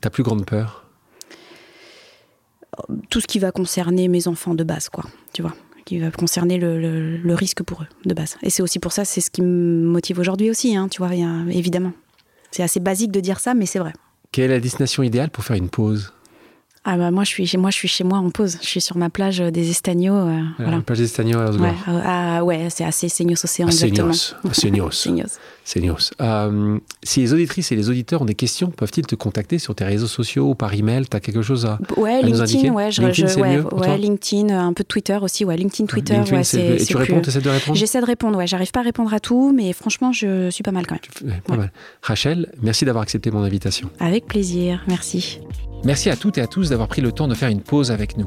[0.00, 0.84] Ta plus grande peur?
[3.10, 5.04] Tout ce qui va concerner mes enfants de base, quoi.
[5.32, 5.54] Tu vois
[5.88, 8.36] qui va concerner le, risque pour eux de base.
[8.42, 11.14] Et c'est aussi pour ça, c'est ce qui me motive aujourd'hui aussi, hein, tu vois,
[11.50, 11.92] évidemment.
[12.50, 13.94] C'est assez basique de dire ça, mais c'est vrai.
[14.30, 16.12] Quelle est la destination idéale pour faire une pause?
[16.84, 18.58] Ah bah moi je suis chez moi, je suis chez moi en pause.
[18.62, 20.14] Je suis sur ma plage des Estagnos.
[20.14, 20.76] Euh, ah, voilà.
[20.76, 24.12] La plage des Estagnos à ouais, ah, ouais, c'est assez Seignos Océan ah, exactement.
[24.92, 25.38] Seignos.
[25.68, 26.12] Seignos.
[26.22, 29.84] Euh, si les auditrices et les auditeurs ont des questions, peuvent-ils te contacter sur tes
[29.84, 31.04] réseaux sociaux ou par email?
[31.10, 32.70] Tu as quelque chose à, ouais, à LinkedIn, nous indiquer?
[32.70, 36.14] ouais, je, LinkedIn, je, ouais, ouais LinkedIn, un peu de Twitter aussi, ouais, LinkedIn, Twitter,
[36.14, 36.80] LinkedIn, ouais, c'est.
[36.80, 37.76] Et tu réponds, tu essaies de répondre?
[37.76, 38.46] J'essaie de répondre, ouais.
[38.46, 41.40] J'arrive pas à répondre à tout, mais franchement, je suis pas mal quand même.
[41.42, 41.72] Pas mal.
[42.00, 43.90] Rachel, merci d'avoir accepté mon invitation.
[44.00, 45.40] Avec plaisir, merci.
[45.84, 48.16] Merci à toutes et à tous d'avoir pris le temps de faire une pause avec
[48.16, 48.26] nous.